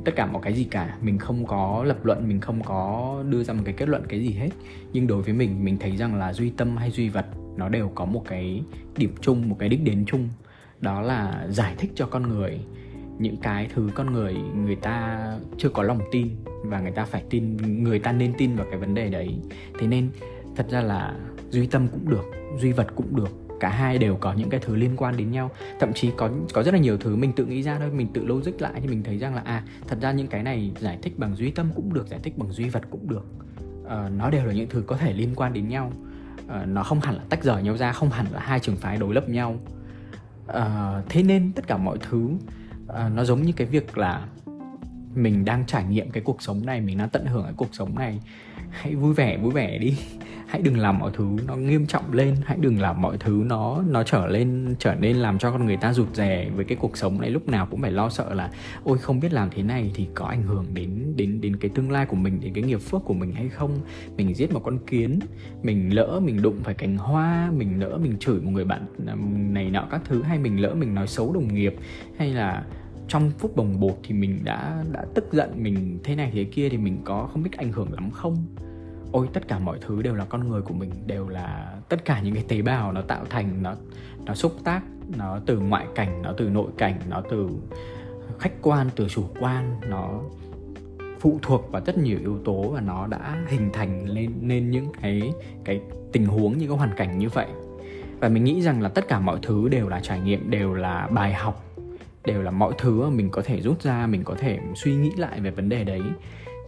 tất 0.05 0.11
cả 0.15 0.25
mọi 0.25 0.41
cái 0.41 0.53
gì 0.53 0.63
cả. 0.63 0.97
Mình 1.01 1.17
không 1.17 1.45
có 1.45 1.83
lập 1.87 2.05
luận 2.05 2.27
mình 2.27 2.39
không 2.39 2.63
có 2.63 3.23
đưa 3.29 3.43
ra 3.43 3.53
một 3.53 3.61
cái 3.65 3.73
kết 3.73 3.89
luận 3.89 4.03
cái 4.09 4.19
gì 4.19 4.31
hết. 4.31 4.49
Nhưng 4.93 5.07
đối 5.07 5.21
với 5.21 5.33
mình 5.33 5.65
mình 5.65 5.77
thấy 5.79 5.97
rằng 5.97 6.15
là 6.15 6.33
duy 6.33 6.49
tâm 6.49 6.77
hay 6.77 6.91
duy 6.91 7.09
vật 7.09 7.25
nó 7.57 7.69
đều 7.69 7.91
có 7.95 8.05
một 8.05 8.23
cái 8.27 8.63
điểm 8.97 9.15
chung 9.21 9.49
một 9.49 9.55
cái 9.59 9.69
đích 9.69 9.83
đến 9.83 10.03
chung. 10.07 10.29
Đó 10.81 11.01
là 11.01 11.47
giải 11.49 11.75
thích 11.77 11.91
cho 11.95 12.05
con 12.05 12.29
người 12.29 12.59
những 13.19 13.37
cái 13.37 13.69
thứ 13.73 13.89
con 13.95 14.13
người 14.13 14.35
người 14.55 14.75
ta 14.75 15.27
chưa 15.57 15.69
có 15.69 15.83
lòng 15.83 15.99
tin 16.11 16.27
và 16.63 16.79
người 16.79 16.91
ta 16.91 17.05
phải 17.05 17.23
tin 17.29 17.57
người 17.83 17.99
ta 17.99 18.11
nên 18.11 18.33
tin 18.37 18.55
vào 18.55 18.65
cái 18.69 18.79
vấn 18.79 18.93
đề 18.93 19.09
đấy. 19.09 19.35
Thế 19.79 19.87
nên 19.87 20.09
thật 20.55 20.65
ra 20.69 20.81
là 20.81 21.15
duy 21.49 21.67
tâm 21.67 21.87
cũng 21.87 22.09
được 22.09 22.25
duy 22.59 22.71
vật 22.71 22.87
cũng 22.95 23.15
được. 23.15 23.29
Cả 23.59 23.69
hai 23.69 23.97
đều 23.97 24.15
có 24.15 24.33
những 24.33 24.49
cái 24.49 24.59
thứ 24.59 24.75
liên 24.75 24.93
quan 24.97 25.17
đến 25.17 25.31
nhau. 25.31 25.51
Thậm 25.79 25.93
chí 25.93 26.11
có 26.17 26.29
có 26.53 26.63
rất 26.63 26.73
là 26.73 26.79
nhiều 26.79 26.97
thứ 26.97 27.15
mình 27.15 27.33
tự 27.33 27.45
nghĩ 27.45 27.63
ra 27.63 27.79
thôi 27.79 27.89
mình 27.91 28.07
tự 28.13 28.25
logic 28.25 28.61
lại 28.61 28.73
thì 28.81 28.87
mình 28.87 29.03
thấy 29.03 29.17
rằng 29.17 29.35
là 29.35 29.41
à 29.45 29.63
thật 29.87 29.97
ra 30.01 30.11
những 30.11 30.27
cái 30.27 30.43
này 30.43 30.71
giải 30.79 30.97
thích 31.01 31.19
bằng 31.19 31.35
duy 31.35 31.51
tâm 31.51 31.71
cũng 31.75 31.93
được 31.93 32.07
giải 32.07 32.19
thích 32.23 32.37
bằng 32.37 32.51
duy 32.51 32.69
vật 32.69 32.83
cũng 32.91 33.09
được. 33.09 33.25
À, 33.89 34.09
nó 34.17 34.29
đều 34.29 34.45
là 34.45 34.53
những 34.53 34.69
thứ 34.69 34.83
có 34.87 34.97
thể 34.97 35.13
liên 35.13 35.29
quan 35.35 35.53
đến 35.53 35.67
nhau. 35.67 35.91
À, 36.47 36.65
nó 36.65 36.83
không 36.83 36.99
hẳn 36.99 37.15
là 37.15 37.23
tách 37.29 37.43
rời 37.43 37.63
nhau 37.63 37.77
ra 37.77 37.91
không 37.91 38.09
hẳn 38.09 38.25
là 38.31 38.39
hai 38.39 38.59
trường 38.59 38.75
phái 38.75 38.97
đối 38.97 39.13
lập 39.13 39.29
nhau. 39.29 39.59
À, 40.47 41.01
thế 41.09 41.23
nên 41.23 41.51
tất 41.51 41.67
cả 41.67 41.77
mọi 41.77 41.97
thứ 42.09 42.29
à, 42.87 43.09
nó 43.09 43.23
giống 43.23 43.41
như 43.41 43.53
cái 43.53 43.67
việc 43.67 43.97
là 43.97 44.27
mình 45.15 45.45
đang 45.45 45.65
trải 45.65 45.83
nghiệm 45.83 46.11
cái 46.11 46.23
cuộc 46.23 46.41
sống 46.41 46.65
này 46.65 46.81
mình 46.81 46.97
đang 46.97 47.09
tận 47.09 47.25
hưởng 47.25 47.43
cái 47.43 47.53
cuộc 47.57 47.75
sống 47.75 47.95
này. 47.95 48.19
Hãy 48.69 48.95
vui 48.95 49.13
vẻ 49.13 49.37
vui 49.37 49.51
vẻ 49.51 49.77
đi 49.77 49.97
hãy 50.53 50.61
đừng 50.61 50.77
làm 50.77 50.99
mọi 50.99 51.11
thứ 51.13 51.25
nó 51.47 51.55
nghiêm 51.55 51.85
trọng 51.85 52.13
lên, 52.13 52.35
hãy 52.45 52.57
đừng 52.61 52.81
làm 52.81 53.01
mọi 53.01 53.17
thứ 53.17 53.43
nó 53.45 53.83
nó 53.89 54.03
trở 54.03 54.27
lên, 54.27 54.75
trở 54.79 54.95
nên 54.95 55.17
làm 55.17 55.39
cho 55.39 55.51
con 55.51 55.65
người 55.65 55.77
ta 55.77 55.93
rụt 55.93 56.15
rè 56.15 56.49
với 56.55 56.65
cái 56.65 56.77
cuộc 56.81 56.97
sống 56.97 57.21
này. 57.21 57.29
Lúc 57.29 57.47
nào 57.47 57.67
cũng 57.71 57.81
phải 57.81 57.91
lo 57.91 58.09
sợ 58.09 58.33
là, 58.33 58.51
ôi, 58.83 58.97
không 58.97 59.19
biết 59.19 59.33
làm 59.33 59.49
thế 59.51 59.63
này 59.63 59.91
thì 59.95 60.07
có 60.13 60.25
ảnh 60.25 60.43
hưởng 60.43 60.65
đến 60.73 61.13
đến 61.15 61.41
đến 61.41 61.55
cái 61.55 61.71
tương 61.75 61.91
lai 61.91 62.05
của 62.05 62.15
mình, 62.15 62.39
đến 62.41 62.53
cái 62.53 62.63
nghiệp 62.63 62.79
phước 62.79 63.01
của 63.05 63.13
mình 63.13 63.31
hay 63.31 63.49
không? 63.49 63.79
Mình 64.17 64.33
giết 64.35 64.53
một 64.53 64.59
con 64.63 64.77
kiến, 64.87 65.19
mình 65.63 65.95
lỡ 65.95 66.19
mình 66.23 66.41
đụng 66.41 66.59
phải 66.63 66.73
cành 66.73 66.97
hoa, 66.97 67.51
mình 67.57 67.79
lỡ 67.79 67.97
mình 68.03 68.17
chửi 68.19 68.41
một 68.41 68.51
người 68.51 68.65
bạn 68.65 68.85
à, 69.07 69.15
này 69.51 69.69
nọ 69.69 69.87
các 69.91 70.01
thứ, 70.05 70.21
hay 70.21 70.39
mình 70.39 70.61
lỡ 70.61 70.73
mình 70.75 70.95
nói 70.95 71.07
xấu 71.07 71.33
đồng 71.33 71.53
nghiệp, 71.53 71.75
hay 72.17 72.29
là 72.29 72.63
trong 73.07 73.31
phút 73.39 73.55
bồng 73.55 73.79
bột 73.79 73.97
thì 74.03 74.13
mình 74.13 74.39
đã 74.43 74.83
đã 74.91 75.05
tức 75.15 75.25
giận 75.31 75.63
mình 75.63 75.99
thế 76.03 76.15
này 76.15 76.31
thế 76.33 76.43
kia 76.43 76.69
thì 76.69 76.77
mình 76.77 76.97
có 77.03 77.29
không 77.31 77.43
biết 77.43 77.51
ảnh 77.57 77.71
hưởng 77.71 77.93
lắm 77.93 78.11
không? 78.11 78.45
Ôi, 79.13 79.27
tất 79.33 79.47
cả 79.47 79.59
mọi 79.59 79.77
thứ 79.81 80.01
đều 80.01 80.15
là 80.15 80.25
con 80.25 80.49
người 80.49 80.61
của 80.61 80.73
mình, 80.73 80.91
đều 81.05 81.27
là 81.27 81.77
tất 81.89 82.05
cả 82.05 82.21
những 82.21 82.33
cái 82.33 82.45
tế 82.47 82.61
bào 82.61 82.91
nó 82.91 83.01
tạo 83.01 83.25
thành, 83.29 83.63
nó 83.63 83.75
nó 84.25 84.33
xúc 84.33 84.55
tác, 84.63 84.81
nó 85.17 85.39
từ 85.45 85.59
ngoại 85.59 85.87
cảnh, 85.95 86.21
nó 86.21 86.33
từ 86.37 86.49
nội 86.49 86.71
cảnh, 86.77 86.99
nó 87.09 87.21
từ 87.29 87.49
khách 88.39 88.53
quan, 88.61 88.89
từ 88.95 89.07
chủ 89.09 89.23
quan, 89.39 89.79
nó 89.87 90.21
phụ 91.19 91.39
thuộc 91.41 91.71
vào 91.71 91.81
rất 91.85 91.97
nhiều 91.97 92.19
yếu 92.19 92.37
tố 92.45 92.61
và 92.61 92.81
nó 92.81 93.07
đã 93.07 93.43
hình 93.47 93.69
thành 93.73 94.09
lên, 94.09 94.31
nên 94.41 94.71
những 94.71 94.87
cái 95.01 95.33
cái 95.63 95.81
tình 96.11 96.25
huống, 96.25 96.57
những 96.57 96.69
cái 96.69 96.77
hoàn 96.77 96.95
cảnh 96.97 97.19
như 97.19 97.29
vậy. 97.29 97.47
Và 98.19 98.29
mình 98.29 98.43
nghĩ 98.43 98.61
rằng 98.61 98.81
là 98.81 98.89
tất 98.89 99.07
cả 99.07 99.19
mọi 99.19 99.39
thứ 99.41 99.69
đều 99.69 99.89
là 99.89 99.99
trải 99.99 100.19
nghiệm, 100.19 100.49
đều 100.51 100.73
là 100.73 101.07
bài 101.07 101.33
học, 101.33 101.65
đều 102.25 102.41
là 102.41 102.51
mọi 102.51 102.73
thứ 102.77 103.01
mà 103.01 103.09
mình 103.09 103.29
có 103.29 103.41
thể 103.41 103.61
rút 103.61 103.81
ra, 103.81 104.07
mình 104.07 104.23
có 104.23 104.35
thể 104.35 104.59
suy 104.75 104.95
nghĩ 104.95 105.11
lại 105.17 105.39
về 105.39 105.51
vấn 105.51 105.69
đề 105.69 105.83
đấy. 105.83 106.01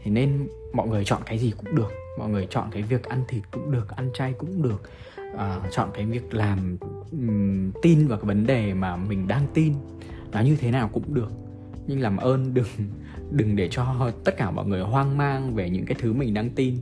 Thì 0.03 0.11
nên 0.11 0.47
mọi 0.73 0.87
người 0.87 1.05
chọn 1.05 1.21
cái 1.25 1.37
gì 1.37 1.53
cũng 1.57 1.75
được 1.75 1.91
mọi 2.17 2.29
người 2.29 2.47
chọn 2.49 2.67
cái 2.71 2.83
việc 2.83 3.03
ăn 3.03 3.23
thịt 3.27 3.43
cũng 3.51 3.71
được 3.71 3.95
ăn 3.95 4.09
chay 4.13 4.33
cũng 4.33 4.61
được. 4.61 4.89
Uh, 5.33 5.71
chọn 5.71 5.89
cái 5.93 6.05
việc 6.05 6.33
làm 6.33 6.77
um, 7.11 7.71
tin 7.81 8.07
vào 8.07 8.17
cái 8.17 8.27
vấn 8.27 8.47
đề 8.47 8.73
mà 8.73 8.95
mình 8.95 9.27
đang 9.27 9.47
tin 9.53 9.73
nó 10.31 10.41
như 10.41 10.55
thế 10.55 10.71
nào 10.71 10.89
cũng 10.93 11.13
được. 11.13 11.31
Nhưng 11.87 12.01
làm 12.01 12.17
ơn 12.17 12.53
đừng 12.53 12.67
đừng 13.31 13.55
để 13.55 13.67
cho 13.71 14.11
tất 14.23 14.37
cả 14.37 14.51
mọi 14.51 14.65
người 14.65 14.81
hoang 14.81 15.17
mang 15.17 15.55
về 15.55 15.69
những 15.69 15.85
cái 15.85 15.95
thứ 15.99 16.13
mình 16.13 16.33
đang 16.33 16.49
tin. 16.49 16.77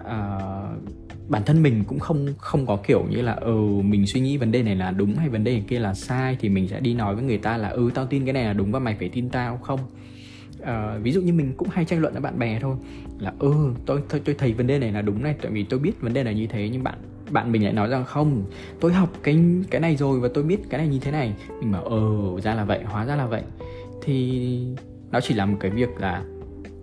Uh, 0.00 0.82
bản 1.28 1.42
thân 1.46 1.62
mình 1.62 1.84
cũng 1.86 1.98
không 1.98 2.26
không 2.38 2.66
có 2.66 2.76
kiểu 2.86 3.06
như 3.10 3.22
là 3.22 3.32
ừ 3.32 3.56
mình 3.84 4.06
suy 4.06 4.20
nghĩ 4.20 4.36
vấn 4.36 4.52
đề 4.52 4.62
này 4.62 4.76
là 4.76 4.90
đúng 4.90 5.16
hay 5.16 5.28
vấn 5.28 5.44
đề 5.44 5.62
kia 5.68 5.78
là 5.78 5.94
sai 5.94 6.36
thì 6.40 6.48
mình 6.48 6.68
sẽ 6.68 6.80
đi 6.80 6.94
nói 6.94 7.14
với 7.14 7.24
người 7.24 7.38
ta 7.38 7.56
là 7.56 7.68
ừ 7.68 7.90
tao 7.94 8.06
tin 8.06 8.24
cái 8.24 8.32
này 8.32 8.44
là 8.44 8.52
đúng 8.52 8.72
và 8.72 8.78
mày 8.78 8.96
phải 8.98 9.08
tin 9.08 9.28
tao 9.28 9.56
không 9.56 9.80
à, 10.62 10.98
ví 11.02 11.12
dụ 11.12 11.20
như 11.20 11.32
mình 11.32 11.52
cũng 11.56 11.68
hay 11.68 11.84
tranh 11.84 12.00
luận 12.00 12.12
với 12.12 12.22
bạn 12.22 12.38
bè 12.38 12.58
thôi. 12.60 12.76
Là 13.18 13.32
ừ 13.38 13.54
tôi 13.86 14.02
tôi 14.08 14.20
tôi 14.24 14.34
thấy 14.38 14.52
vấn 14.52 14.66
đề 14.66 14.78
này 14.78 14.92
là 14.92 15.02
đúng 15.02 15.22
này 15.22 15.34
tại 15.42 15.52
vì 15.52 15.64
tôi 15.64 15.80
biết 15.80 16.00
vấn 16.00 16.12
đề 16.12 16.24
là 16.24 16.32
như 16.32 16.46
thế 16.46 16.68
nhưng 16.72 16.84
bạn 16.84 16.98
bạn 17.30 17.52
mình 17.52 17.64
lại 17.64 17.72
nói 17.72 17.88
rằng 17.88 18.04
không 18.04 18.44
tôi 18.80 18.92
học 18.92 19.08
cái 19.22 19.44
cái 19.70 19.80
này 19.80 19.96
rồi 19.96 20.20
và 20.20 20.28
tôi 20.34 20.44
biết 20.44 20.58
cái 20.70 20.78
này 20.78 20.88
như 20.88 20.98
thế 20.98 21.10
này. 21.10 21.34
Mình 21.60 21.72
bảo 21.72 21.84
ừ 21.84 22.40
ra 22.42 22.54
là 22.54 22.64
vậy 22.64 22.80
hóa 22.84 23.04
ra 23.04 23.16
là 23.16 23.26
vậy. 23.26 23.42
Thì 24.02 24.66
nó 25.10 25.20
chỉ 25.20 25.34
là 25.34 25.46
một 25.46 25.56
cái 25.60 25.70
việc 25.70 25.88
là 25.98 26.24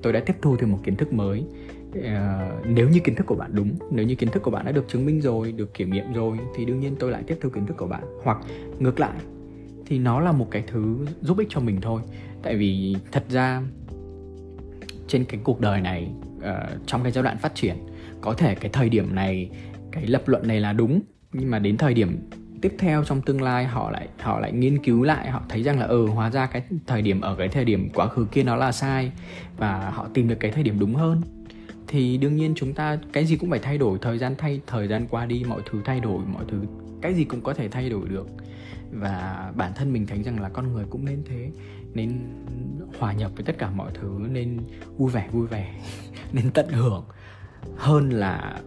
tôi 0.01 0.13
đã 0.13 0.19
tiếp 0.19 0.36
thu 0.41 0.56
thêm 0.58 0.71
một 0.71 0.80
kiến 0.84 0.95
thức 0.95 1.13
mới. 1.13 1.43
Uh, 1.97 2.04
nếu 2.65 2.89
như 2.89 2.99
kiến 2.99 3.15
thức 3.15 3.25
của 3.27 3.36
bạn 3.36 3.51
đúng 3.54 3.71
nếu 3.91 4.06
như 4.06 4.15
kiến 4.15 4.30
thức 4.30 4.43
của 4.43 4.51
bạn 4.51 4.65
đã 4.65 4.71
được 4.71 4.86
chứng 4.88 5.06
minh 5.06 5.21
rồi 5.21 5.51
được 5.51 5.73
kiểm 5.73 5.89
nghiệm 5.89 6.13
rồi 6.13 6.38
thì 6.56 6.65
đương 6.65 6.80
nhiên 6.80 6.95
tôi 6.99 7.12
lại 7.12 7.23
tiếp 7.27 7.38
thu 7.41 7.49
kiến 7.49 7.65
thức 7.65 7.77
của 7.77 7.88
bạn. 7.88 8.04
Hoặc 8.23 8.38
ngược 8.80 8.99
lại 8.99 9.19
thì 9.86 9.99
nó 9.99 10.19
là 10.19 10.32
một 10.32 10.47
cái 10.51 10.63
thứ 10.67 10.97
giúp 11.21 11.38
ích 11.38 11.47
cho 11.49 11.60
mình 11.60 11.82
thôi 11.82 12.01
tại 12.43 12.56
vì 12.56 12.95
thật 13.12 13.23
ra 13.30 13.62
trên 15.08 15.25
cái 15.25 15.39
cuộc 15.43 15.62
đời 15.62 15.82
này 15.82 16.08
uh, 16.38 16.88
trong 16.88 17.04
cái 17.04 17.12
giai 17.12 17.23
đoạn 17.23 17.38
phát 17.38 17.56
triển 17.56 17.75
có 18.21 18.34
thể 18.34 18.56
cái 18.56 18.69
thời 18.73 18.89
điểm 18.89 19.15
này 19.15 19.49
cái 19.91 20.06
lập 20.08 20.23
luận 20.25 20.47
này 20.47 20.60
là 20.60 20.73
đúng 20.73 21.02
nhưng 21.34 21.52
mà 21.52 21.60
đến 21.60 21.78
thời 21.78 21.93
điểm 21.93 22.30
tiếp 22.62 22.75
theo 22.80 23.04
trong 23.04 23.21
tương 23.21 23.41
lai 23.41 23.65
họ 23.65 23.91
lại 23.91 24.08
họ 24.19 24.39
lại 24.39 24.52
nghiên 24.52 24.84
cứu 24.84 25.04
lại 25.04 25.32
họ 25.32 25.43
thấy 25.49 25.63
rằng 25.63 25.80
là 25.80 25.86
ừ 25.86 26.08
hóa 26.08 26.30
ra 26.30 26.45
cái 26.45 26.63
thời 26.88 27.02
điểm 27.02 27.21
ở 27.21 27.36
cái 27.36 27.47
thời 27.47 27.65
điểm 27.65 27.89
quá 27.93 28.08
khứ 28.08 28.25
kia 28.32 28.43
nó 28.43 28.56
là 28.56 28.71
sai 28.71 29.12
và 29.58 29.89
họ 29.89 30.08
tìm 30.13 30.28
được 30.28 30.38
cái 30.39 30.52
thời 30.52 30.63
điểm 30.63 30.80
đúng 30.80 30.95
hơn. 30.95 31.21
Thì 31.88 32.17
đương 32.17 32.36
nhiên 32.36 32.54
chúng 32.56 32.73
ta 32.73 32.99
cái 33.13 33.25
gì 33.25 33.38
cũng 33.38 33.49
phải 33.49 33.60
thay 33.60 33.78
đổi 33.78 33.97
thời 34.02 34.17
gian 34.17 34.36
thay 34.38 34.62
thời 34.67 34.88
gian 34.88 35.08
qua 35.10 35.25
đi 35.25 35.43
mọi 35.47 35.62
thứ 35.71 35.82
thay 35.86 35.99
đổi 35.99 36.19
mọi 36.34 36.43
thứ 36.47 36.62
cái 37.02 37.13
gì 37.13 37.23
cũng 37.23 37.41
có 37.41 37.54
thể 37.54 37.67
thay 37.67 37.89
đổi 37.89 38.10
được. 38.10 38.28
Và 38.91 39.52
bản 39.56 39.71
thân 39.75 39.93
mình 39.93 40.08
thấy 40.08 40.23
rằng 40.23 40.41
là 40.41 40.49
con 40.49 40.73
người 40.73 40.86
cũng 40.89 41.06
nên 41.06 41.23
thế 41.30 41.49
nên 41.93 42.19
hòa 42.99 43.13
nhập 43.13 43.32
với 43.36 43.43
tất 43.43 43.58
cả 43.58 43.71
mọi 43.71 43.91
thứ 43.93 44.19
nên 44.32 44.58
vui 44.97 45.12
vẻ 45.12 45.30
vui 45.32 45.47
vẻ 45.47 45.82
nên 46.34 46.52
tận 46.52 46.69
hưởng. 46.69 47.04
Hơn 47.75 48.10
là 48.10 48.62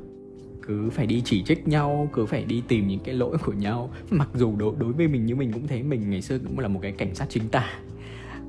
cứ 0.63 0.91
phải 0.91 1.07
đi 1.07 1.23
chỉ 1.25 1.43
trích 1.43 1.69
nhau 1.69 2.09
cứ 2.13 2.27
phải 2.27 2.45
đi 2.45 2.63
tìm 2.69 2.89
những 2.89 3.01
cái 3.05 3.15
lỗi 3.15 3.39
của 3.45 3.53
nhau. 3.53 3.91
Mặc 4.11 4.29
dù 4.35 4.57
đối 4.57 4.75
đối 4.79 4.93
với 4.93 5.09
mình 5.09 5.27
như 5.27 5.37
mình 5.37 5.53
cũng 5.53 5.67
thấy 5.67 5.83
mình 5.83 6.11
ngày 6.11 6.23
xưa 6.23 6.39
cũng 6.39 6.59
là 6.59 6.69
một 6.69 6.81
cái 6.83 6.93
cảnh 6.93 7.15
sát 7.15 7.27
chính 7.29 7.49
tả. 7.49 7.71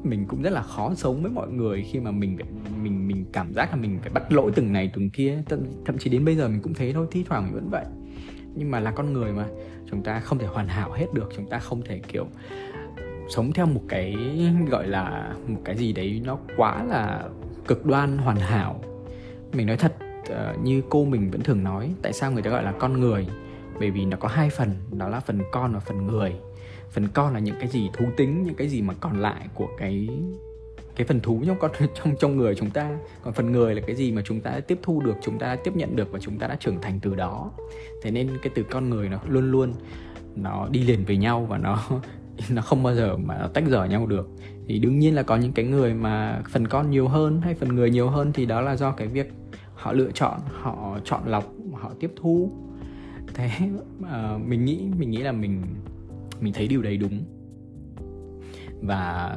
Mình 0.04 0.26
cũng 0.28 0.42
rất 0.42 0.50
là 0.50 0.62
khó 0.62 0.94
sống 0.96 1.22
với 1.22 1.32
mọi 1.32 1.50
người 1.50 1.86
khi 1.92 2.00
mà 2.00 2.12
mình 2.12 2.38
mình 2.84 3.08
mình 3.08 3.26
cảm 3.34 3.54
giác 3.54 3.70
là 3.70 3.76
mình 3.76 4.00
phải 4.02 4.10
bắt 4.10 4.32
lỗi 4.32 4.52
từng 4.56 4.74
này 4.74 4.92
từng 4.94 5.10
kia. 5.10 5.44
Thậm, 5.46 5.60
thậm 5.86 5.98
chí 5.98 6.10
đến 6.10 6.26
bây 6.26 6.36
giờ 6.36 6.48
mình 6.48 6.62
cũng 6.62 6.74
thế 6.74 6.94
thôi 6.94 7.08
thi 7.12 7.24
thoảng 7.28 7.44
mình 7.44 7.54
vẫn 7.54 7.70
vậy. 7.70 7.86
Nhưng 8.56 8.72
mà 8.72 8.80
là 8.80 8.92
con 8.92 9.14
người 9.14 9.32
mà 9.32 9.48
chúng 9.92 10.04
ta 10.04 10.20
không 10.20 10.38
thể 10.38 10.48
hoàn 10.48 10.68
hảo 10.68 10.92
hết 10.92 11.08
được 11.14 11.30
chúng 11.36 11.50
ta 11.50 11.60
không 11.60 11.82
thể 11.82 12.02
kiểu 12.08 12.28
sống 13.30 13.54
theo 13.54 13.66
một 13.66 13.82
cái 13.88 14.16
gọi 14.70 14.88
là 14.88 15.34
một 15.48 15.60
cái 15.66 15.78
gì 15.78 15.94
đấy 15.94 16.22
nó 16.26 16.38
quá 16.58 16.84
là 16.84 17.24
cực 17.68 17.86
đoan 17.86 18.18
hoàn 18.18 18.38
hảo. 18.38 18.82
Mình 19.54 19.68
nói 19.68 19.78
thật 19.78 19.94
uh, 20.32 20.64
như 20.64 20.82
cô 20.90 21.06
mình 21.06 21.32
vẫn 21.32 21.42
thường 21.42 21.64
nói 21.64 21.94
tại 22.02 22.14
sao 22.14 22.32
người 22.32 22.44
ta 22.44 22.50
gọi 22.50 22.64
là 22.64 22.72
con 22.72 23.00
người? 23.00 23.28
Bởi 23.80 23.92
vì 23.92 24.06
nó 24.06 24.18
có 24.18 24.28
hai 24.28 24.50
phần 24.50 24.76
đó 24.92 25.10
là 25.10 25.20
phần 25.20 25.42
con 25.52 25.74
và 25.74 25.80
phần 25.80 26.08
người. 26.08 26.34
Phần 26.92 27.08
con 27.08 27.34
là 27.34 27.40
những 27.40 27.56
cái 27.60 27.68
gì 27.68 27.90
thú 27.94 28.06
tính 28.18 28.44
những 28.44 28.56
cái 28.56 28.68
gì 28.68 28.82
mà 28.82 28.94
còn 29.00 29.20
lại 29.20 29.48
của 29.54 29.68
cái 29.78 30.10
cái 30.96 31.08
phần 31.08 31.20
thú 31.20 31.44
trong 31.48 31.60
con 31.60 31.72
trong 31.96 32.16
trong 32.20 32.38
người 32.38 32.56
chúng 32.56 32.70
ta. 32.70 32.98
Còn 33.24 33.34
phần 33.34 33.52
người 33.52 33.76
là 33.76 33.82
cái 33.88 33.96
gì 33.96 34.12
mà 34.12 34.22
chúng 34.26 34.42
ta 34.42 34.52
đã 34.52 34.60
tiếp 34.60 34.80
thu 34.82 35.02
được 35.02 35.16
chúng 35.22 35.40
ta 35.40 35.48
đã 35.48 35.62
tiếp 35.64 35.76
nhận 35.76 35.96
được 35.96 36.12
và 36.12 36.20
chúng 36.20 36.40
ta 36.40 36.48
đã 36.48 36.56
trưởng 36.56 36.82
thành 36.82 37.00
từ 37.00 37.16
đó. 37.16 37.52
Thế 38.02 38.12
nên 38.12 38.30
cái 38.42 38.52
từ 38.56 38.64
con 38.64 38.90
người 38.90 39.10
nó 39.10 39.20
luôn 39.28 39.52
luôn 39.52 39.74
nó 40.36 40.68
đi 40.72 40.84
liền 40.84 41.06
với 41.06 41.18
nhau 41.18 41.46
và 41.50 41.58
nó 41.58 42.02
nó 42.50 42.62
không 42.62 42.84
bao 42.84 42.96
giờ 42.96 43.18
mà 43.18 43.38
nó 43.38 43.48
tách 43.48 43.64
rời 43.70 43.90
nhau 43.90 44.06
được. 44.06 44.30
Thì 44.68 44.80
đương 44.80 45.00
nhiên 45.00 45.16
là 45.16 45.24
có 45.24 45.36
những 45.36 45.52
cái 45.52 45.66
người 45.66 45.94
mà 45.94 46.42
phần 46.50 46.68
con 46.68 46.90
nhiều 46.90 47.08
hơn 47.08 47.42
hay 47.42 47.54
phần 47.54 47.76
người 47.76 47.90
nhiều 47.90 48.10
hơn 48.10 48.34
thì 48.34 48.46
đó 48.46 48.62
là 48.62 48.76
do 48.76 48.92
cái 48.92 49.08
việc 49.08 49.34
họ 49.74 49.92
lựa 49.92 50.12
chọn 50.12 50.40
họ 50.62 51.00
chọn 51.04 51.22
lọc 51.26 51.54
họ 51.74 51.92
tiếp 52.00 52.12
thu. 52.16 52.52
Thế 53.34 53.50
uh, 54.00 54.42
mình 54.48 54.66
nghĩ 54.66 54.90
mình 54.98 55.12
nghĩ 55.12 55.18
là 55.18 55.32
mình 55.32 55.62
mình 56.42 56.54
thấy 56.54 56.68
điều 56.68 56.82
đấy 56.82 56.98
đúng. 56.98 57.24
Và 58.82 59.36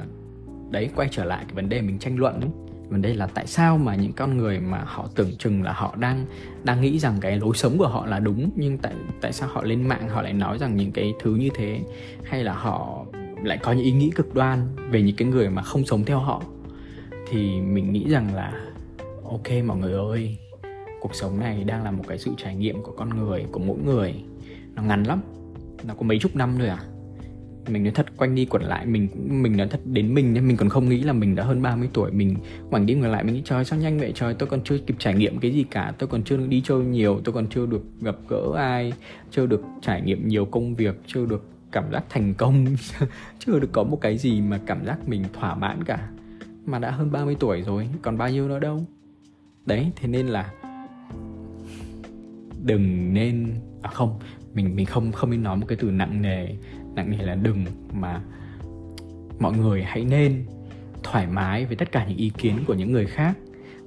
đấy 0.70 0.90
quay 0.96 1.08
trở 1.10 1.24
lại 1.24 1.44
cái 1.48 1.54
vấn 1.54 1.68
đề 1.68 1.82
mình 1.82 1.98
tranh 1.98 2.18
luận 2.18 2.40
ấy 2.40 2.50
vấn 2.88 3.02
đề 3.02 3.14
là 3.14 3.26
tại 3.26 3.46
sao 3.46 3.78
mà 3.78 3.94
những 3.94 4.12
con 4.12 4.38
người 4.38 4.60
mà 4.60 4.82
họ 4.84 5.08
tưởng 5.14 5.36
chừng 5.38 5.62
là 5.62 5.72
họ 5.72 5.96
đang 5.96 6.26
đang 6.64 6.80
nghĩ 6.80 6.98
rằng 6.98 7.16
cái 7.20 7.36
lối 7.36 7.56
sống 7.56 7.78
của 7.78 7.88
họ 7.88 8.06
là 8.06 8.18
đúng, 8.18 8.50
nhưng 8.56 8.78
tại 8.78 8.92
tại 9.20 9.32
sao 9.32 9.48
họ 9.52 9.62
lên 9.62 9.88
mạng, 9.88 10.08
họ 10.08 10.22
lại 10.22 10.32
nói 10.32 10.58
rằng 10.58 10.76
những 10.76 10.92
cái 10.92 11.14
thứ 11.20 11.34
như 11.34 11.48
thế? 11.54 11.80
Hay 12.24 12.44
là 12.44 12.54
họ 12.54 13.04
lại 13.44 13.58
có 13.58 13.72
những 13.72 13.84
ý 13.84 13.92
nghĩ 13.92 14.10
cực 14.14 14.34
đoan 14.34 14.76
về 14.90 15.02
những 15.02 15.16
cái 15.16 15.28
người 15.28 15.50
mà 15.50 15.62
không 15.62 15.84
sống 15.84 16.04
theo 16.04 16.18
họ? 16.18 16.42
Thì 17.30 17.60
mình 17.60 17.92
nghĩ 17.92 18.08
rằng 18.08 18.34
là, 18.34 18.52
ok 19.24 19.48
mọi 19.66 19.78
người 19.78 19.92
ơi, 19.92 20.38
cuộc 21.00 21.14
sống 21.14 21.40
này 21.40 21.64
đang 21.64 21.84
là 21.84 21.90
một 21.90 22.04
cái 22.08 22.18
sự 22.18 22.30
trải 22.36 22.56
nghiệm 22.56 22.82
của 22.82 22.92
con 22.96 23.08
người, 23.08 23.44
của 23.52 23.60
mỗi 23.60 23.78
người. 23.84 24.14
Nó 24.74 24.82
ngắn 24.82 25.02
lắm, 25.02 25.20
nó 25.84 25.94
có 25.94 26.02
mấy 26.02 26.18
chục 26.18 26.36
năm 26.36 26.54
thôi 26.58 26.68
à? 26.68 26.78
Mình 27.68 27.82
nói 27.82 27.92
thật, 27.94 28.06
quanh 28.16 28.34
đi 28.34 28.44
quẩn 28.44 28.62
lại, 28.62 28.86
mình 28.86 29.08
mình 29.42 29.56
nói 29.56 29.68
thật 29.70 29.80
đến 29.84 30.14
mình 30.14 30.34
nên 30.34 30.48
mình 30.48 30.56
còn 30.56 30.68
không 30.68 30.88
nghĩ 30.88 31.02
là 31.02 31.12
mình 31.12 31.34
đã 31.34 31.44
hơn 31.44 31.62
30 31.62 31.88
tuổi, 31.92 32.10
mình 32.10 32.36
ngoảnh 32.70 32.86
đi 32.86 32.94
ngược 32.94 33.08
lại, 33.08 33.24
mình 33.24 33.34
nghĩ, 33.34 33.42
trời, 33.44 33.64
sao 33.64 33.78
nhanh 33.78 33.98
vậy? 33.98 34.12
Trời, 34.14 34.34
tôi 34.34 34.48
còn 34.48 34.60
chưa 34.64 34.78
kịp 34.78 34.96
trải 34.98 35.14
nghiệm 35.14 35.38
cái 35.38 35.50
gì 35.50 35.64
cả, 35.70 35.92
tôi 35.98 36.08
còn 36.08 36.22
chưa 36.22 36.36
đi 36.36 36.62
chơi 36.64 36.84
nhiều, 36.84 37.20
tôi 37.24 37.32
còn 37.32 37.46
chưa 37.48 37.66
được 37.66 37.82
gặp 38.00 38.16
gỡ 38.28 38.52
ai, 38.56 38.92
chưa 39.30 39.46
được 39.46 39.62
trải 39.82 40.02
nghiệm 40.02 40.28
nhiều 40.28 40.44
công 40.44 40.74
việc, 40.74 41.00
chưa 41.06 41.26
được 41.26 41.44
cảm 41.72 41.84
giác 41.92 42.04
thành 42.08 42.34
công, 42.34 42.66
chưa 43.38 43.58
được 43.58 43.72
có 43.72 43.84
một 43.84 44.00
cái 44.00 44.18
gì 44.18 44.40
mà 44.40 44.60
cảm 44.66 44.84
giác 44.86 45.08
mình 45.08 45.24
thỏa 45.32 45.54
mãn 45.54 45.84
cả. 45.84 46.08
Mà 46.66 46.78
đã 46.78 46.90
hơn 46.90 47.12
30 47.12 47.36
tuổi 47.40 47.62
rồi, 47.62 47.88
còn 48.02 48.18
bao 48.18 48.30
nhiêu 48.30 48.48
nữa 48.48 48.58
đâu? 48.58 48.84
Đấy, 49.66 49.90
thế 49.96 50.08
nên 50.08 50.26
là 50.26 50.52
đừng 52.64 53.14
nên 53.14 53.54
à 53.82 53.90
không, 53.90 54.18
mình 54.54 54.76
mình 54.76 54.86
không 54.86 55.12
không 55.12 55.30
nên 55.30 55.42
nói 55.42 55.56
một 55.56 55.66
cái 55.68 55.78
từ 55.80 55.90
nặng 55.90 56.22
nề 56.22 56.46
nặng 56.96 57.10
nề 57.10 57.24
là 57.24 57.34
đừng 57.34 57.64
mà 57.92 58.20
mọi 59.38 59.52
người 59.52 59.82
hãy 59.82 60.04
nên 60.04 60.44
thoải 61.02 61.26
mái 61.26 61.64
với 61.66 61.76
tất 61.76 61.92
cả 61.92 62.06
những 62.08 62.18
ý 62.18 62.32
kiến 62.38 62.56
của 62.66 62.74
những 62.74 62.92
người 62.92 63.06
khác. 63.06 63.36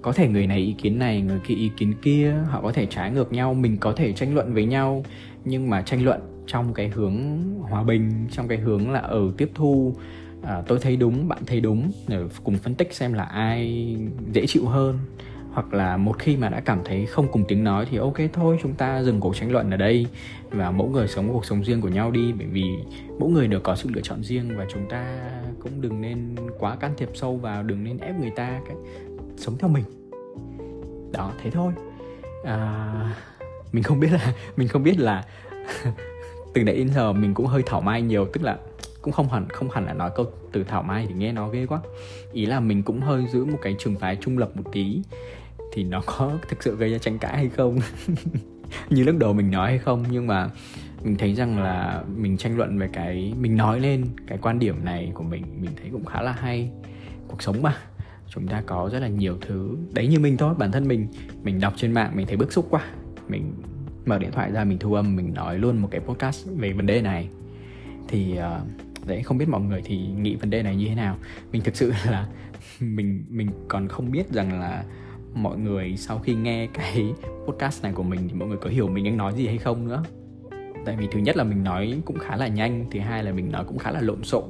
Có 0.01 0.11
thể 0.11 0.27
người 0.27 0.47
này 0.47 0.59
ý 0.59 0.73
kiến 0.73 0.99
này 0.99 1.21
người 1.21 1.39
kia 1.39 1.55
ý 1.55 1.71
kiến 1.77 1.93
kia 2.01 2.33
họ 2.47 2.61
có 2.61 2.71
thể 2.71 2.85
trái 2.85 3.11
ngược 3.11 3.33
nhau 3.33 3.53
mình 3.53 3.77
có 3.77 3.93
thể 3.93 4.13
tranh 4.13 4.35
luận 4.35 4.53
với 4.53 4.65
nhau. 4.65 5.03
Nhưng 5.45 5.69
mà 5.69 5.81
tranh 5.81 6.05
luận 6.05 6.43
trong 6.47 6.73
cái 6.73 6.87
hướng 6.87 7.17
hòa 7.59 7.83
bình 7.83 8.27
trong 8.31 8.47
cái 8.47 8.57
hướng 8.57 8.91
là 8.91 8.99
ở 8.99 9.19
ừ, 9.19 9.31
tiếp 9.37 9.51
thu 9.55 9.95
à, 10.43 10.61
tôi 10.67 10.79
thấy 10.81 10.95
đúng 10.95 11.27
bạn 11.27 11.39
thấy 11.45 11.61
đúng 11.61 11.91
để 12.07 12.17
cùng 12.43 12.57
phân 12.57 12.75
tích 12.75 12.93
xem 12.93 13.13
là 13.13 13.23
ai 13.23 13.95
dễ 14.31 14.47
chịu 14.47 14.65
hơn 14.65 14.99
hoặc 15.53 15.73
là 15.73 15.97
một 15.97 16.19
khi 16.19 16.37
mà 16.37 16.49
đã 16.49 16.59
cảm 16.59 16.79
thấy 16.85 17.05
không 17.05 17.27
cùng 17.31 17.43
tiếng 17.47 17.63
nói 17.63 17.87
thì 17.91 17.97
ok 17.97 18.17
thôi 18.33 18.59
chúng 18.61 18.73
ta 18.73 19.03
dừng 19.03 19.19
cuộc 19.19 19.35
tranh 19.35 19.51
luận 19.51 19.71
ở 19.71 19.77
đây 19.77 20.07
và 20.49 20.71
mỗi 20.71 20.89
người 20.89 21.07
sống 21.07 21.29
cuộc 21.33 21.45
sống 21.45 21.63
riêng 21.63 21.81
của 21.81 21.87
nhau 21.87 22.11
đi 22.11 22.33
bởi 22.37 22.47
vì 22.47 22.63
mỗi 23.19 23.29
người 23.29 23.47
đều 23.47 23.59
có 23.59 23.75
sự 23.75 23.89
lựa 23.93 24.01
chọn 24.01 24.23
riêng 24.23 24.57
và 24.57 24.65
chúng 24.73 24.89
ta 24.89 25.19
cũng 25.63 25.81
đừng 25.81 26.01
nên 26.01 26.35
quá 26.59 26.75
can 26.75 26.93
thiệp 26.97 27.09
sâu 27.13 27.37
vào 27.37 27.63
đừng 27.63 27.83
nên 27.83 27.97
ép 27.97 28.19
người 28.19 28.31
ta 28.35 28.59
cái 28.67 28.75
sống 29.37 29.57
theo 29.59 29.69
mình. 29.69 29.83
Đó 31.11 31.31
thế 31.43 31.51
thôi. 31.51 31.73
À, 32.45 33.15
mình 33.71 33.83
không 33.83 33.99
biết 33.99 34.09
là 34.11 34.33
mình 34.57 34.67
không 34.67 34.83
biết 34.83 34.99
là 34.99 35.25
từ 36.53 36.63
nãy 36.63 36.75
đến 36.75 36.89
giờ 36.95 37.13
mình 37.13 37.33
cũng 37.33 37.45
hơi 37.45 37.63
thảo 37.65 37.81
mai 37.81 38.01
nhiều 38.01 38.27
tức 38.33 38.43
là 38.43 38.57
cũng 39.01 39.13
không 39.13 39.29
hẳn 39.29 39.49
không 39.49 39.69
hẳn 39.69 39.85
là 39.85 39.93
nói 39.93 40.11
câu 40.15 40.31
từ 40.51 40.63
thảo 40.63 40.83
mai 40.83 41.05
thì 41.07 41.13
nghe 41.13 41.31
nó 41.31 41.49
ghê 41.49 41.65
quá. 41.65 41.79
Ý 42.33 42.45
là 42.45 42.59
mình 42.59 42.83
cũng 42.83 43.01
hơi 43.01 43.25
giữ 43.27 43.45
một 43.45 43.57
cái 43.61 43.75
trường 43.79 43.95
phái 43.95 44.15
trung 44.15 44.37
lập 44.37 44.51
một 44.55 44.63
tí 44.71 45.01
thì 45.73 45.83
nó 45.83 46.01
có 46.05 46.31
thực 46.49 46.63
sự 46.63 46.75
gây 46.75 46.91
ra 46.91 46.97
tranh 46.97 47.19
cãi 47.19 47.37
hay 47.37 47.49
không? 47.49 47.79
Như 48.89 49.03
lúc 49.03 49.15
đầu 49.19 49.33
mình 49.33 49.51
nói 49.51 49.69
hay 49.69 49.79
không? 49.79 50.05
Nhưng 50.09 50.27
mà 50.27 50.49
mình 51.03 51.17
thấy 51.17 51.33
rằng 51.33 51.59
là 51.63 52.03
mình 52.15 52.37
tranh 52.37 52.57
luận 52.57 52.79
về 52.79 52.89
cái 52.93 53.33
mình 53.39 53.57
nói 53.57 53.79
lên 53.79 54.05
cái 54.27 54.37
quan 54.41 54.59
điểm 54.59 54.85
này 54.85 55.11
của 55.13 55.23
mình 55.23 55.43
mình 55.61 55.71
thấy 55.81 55.89
cũng 55.91 56.05
khá 56.05 56.21
là 56.21 56.31
hay. 56.31 56.69
Cuộc 57.27 57.41
sống 57.41 57.61
mà 57.61 57.75
chúng 58.27 58.47
ta 58.47 58.63
có 58.65 58.89
rất 58.93 58.99
là 58.99 59.07
nhiều 59.07 59.37
thứ. 59.41 59.77
Đấy 59.93 60.07
như 60.07 60.19
mình 60.19 60.37
thôi 60.37 60.55
bản 60.57 60.71
thân 60.71 60.87
mình 60.87 61.07
mình 61.43 61.59
đọc 61.59 61.73
trên 61.77 61.91
mạng 61.91 62.11
mình 62.15 62.27
thấy 62.27 62.37
bức 62.37 62.53
xúc 62.53 62.67
quá. 62.69 62.81
Mình 63.27 63.53
mở 64.05 64.19
điện 64.19 64.31
thoại 64.31 64.51
ra 64.51 64.63
mình 64.63 64.79
thu 64.79 64.93
âm 64.93 65.15
mình 65.15 65.33
nói 65.33 65.57
luôn 65.57 65.77
một 65.77 65.87
cái 65.91 66.01
podcast 66.01 66.47
về 66.57 66.73
vấn 66.73 66.85
đề 66.85 67.01
này. 67.01 67.29
Thì 68.07 68.37
uh, 68.37 68.88
đấy, 69.05 69.23
không 69.23 69.37
biết 69.37 69.49
mọi 69.49 69.61
người 69.61 69.81
thì 69.85 69.97
nghĩ 69.97 70.35
vấn 70.35 70.49
đề 70.49 70.63
này 70.63 70.75
như 70.75 70.87
thế 70.87 70.95
nào. 70.95 71.17
Mình 71.51 71.61
thực 71.61 71.75
sự 71.75 71.93
là 72.05 72.27
mình 72.79 73.23
mình 73.29 73.49
còn 73.67 73.87
không 73.87 74.11
biết 74.11 74.31
rằng 74.31 74.59
là 74.59 74.83
mọi 75.33 75.57
người 75.57 75.97
sau 75.97 76.19
khi 76.19 76.35
nghe 76.35 76.67
cái 76.73 77.13
podcast 77.47 77.83
này 77.83 77.93
của 77.93 78.03
mình 78.03 78.19
thì 78.27 78.33
mọi 78.33 78.47
người 78.47 78.57
có 78.57 78.69
hiểu 78.69 78.87
mình 78.87 79.03
đang 79.03 79.17
nói 79.17 79.33
gì 79.35 79.47
hay 79.47 79.57
không 79.57 79.87
nữa. 79.87 80.03
Tại 80.85 80.95
vì 80.95 81.07
thứ 81.11 81.19
nhất 81.19 81.37
là 81.37 81.43
mình 81.43 81.63
nói 81.63 82.01
cũng 82.05 82.17
khá 82.19 82.35
là 82.35 82.47
nhanh, 82.47 82.85
thứ 82.91 82.99
hai 82.99 83.23
là 83.23 83.31
mình 83.31 83.51
nói 83.51 83.65
cũng 83.67 83.77
khá 83.77 83.91
là 83.91 84.01
lộn 84.01 84.23
xộn. 84.23 84.43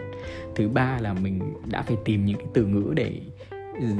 Thứ 0.56 0.70
ba 0.70 0.98
là 1.02 1.14
mình 1.14 1.54
đã 1.66 1.82
phải 1.82 1.98
tìm 2.06 2.26
những 2.26 2.38
cái 2.38 2.48
từ 2.54 2.66
ngữ 2.66 2.94
để 2.96 3.22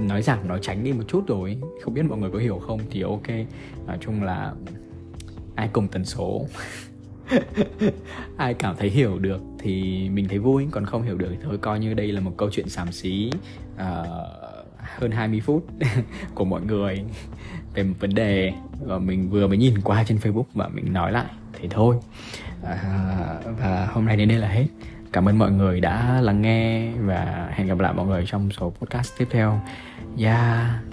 nói 0.08 0.22
giảm, 0.22 0.48
nói 0.48 0.60
tránh 0.62 0.84
đi 0.84 0.94
một 0.94 1.04
chút 1.08 1.28
rồi. 1.28 1.58
Không 1.82 1.94
biết 1.94 2.02
mọi 2.04 2.18
người 2.18 2.32
có 2.32 2.40
hiểu 2.40 2.60
không? 2.60 2.80
Thì 2.90 3.02
ok, 3.02 3.28
nói 3.88 3.98
chung 4.02 4.24
là 4.24 4.54
ai 5.56 5.70
cùng 5.74 5.88
tần 5.88 6.06
số. 6.06 6.46
ai 8.38 8.54
cảm 8.54 8.76
thấy 8.80 8.90
hiểu 8.90 9.20
được 9.20 9.42
thì 9.60 10.10
mình 10.10 10.28
thấy 10.28 10.40
vui 10.40 10.68
còn 10.72 10.86
không 10.86 11.02
hiểu 11.04 11.18
được 11.18 11.28
thì 11.32 11.38
thôi 11.44 11.58
coi 11.62 11.80
như 11.80 11.94
đây 11.94 12.12
là 12.12 12.22
một 12.22 12.34
câu 12.38 12.50
chuyện 12.52 12.70
xàm 12.70 12.92
xí 12.92 13.32
uh, 13.76 13.82
hơn 15.00 15.12
20 15.12 15.42
phút 15.42 15.66
của 16.36 16.46
mọi 16.46 16.62
người 16.62 17.04
về 17.74 17.84
một 17.84 17.96
vấn 18.00 18.14
đề 18.14 18.54
và 18.86 18.98
mình 18.98 19.30
vừa 19.30 19.48
mới 19.48 19.58
nhìn 19.58 19.82
qua 19.82 20.04
trên 20.04 20.18
Facebook 20.18 20.44
và 20.54 20.68
mình 20.68 20.94
nói 20.94 21.12
lại. 21.12 21.26
Thế 21.54 21.68
thôi. 21.72 21.96
À, 22.64 22.78
và 23.60 23.88
hôm 23.92 24.06
nay 24.06 24.18
đến 24.18 24.30
đây 24.30 24.38
là 24.38 24.48
hết. 24.48 24.66
Cảm 25.12 25.30
ơn 25.30 25.38
mọi 25.38 25.52
người 25.52 25.80
đã 25.82 26.22
lắng 26.22 26.42
nghe 26.42 26.92
và 26.92 27.50
hẹn 27.52 27.68
gặp 27.68 27.80
lại 27.80 27.94
mọi 27.94 28.08
người 28.08 28.24
trong 28.28 28.52
số 28.52 28.74
podcast 28.80 29.18
tiếp 29.18 29.28
theo. 29.32 29.62
Yeah. 30.18 30.89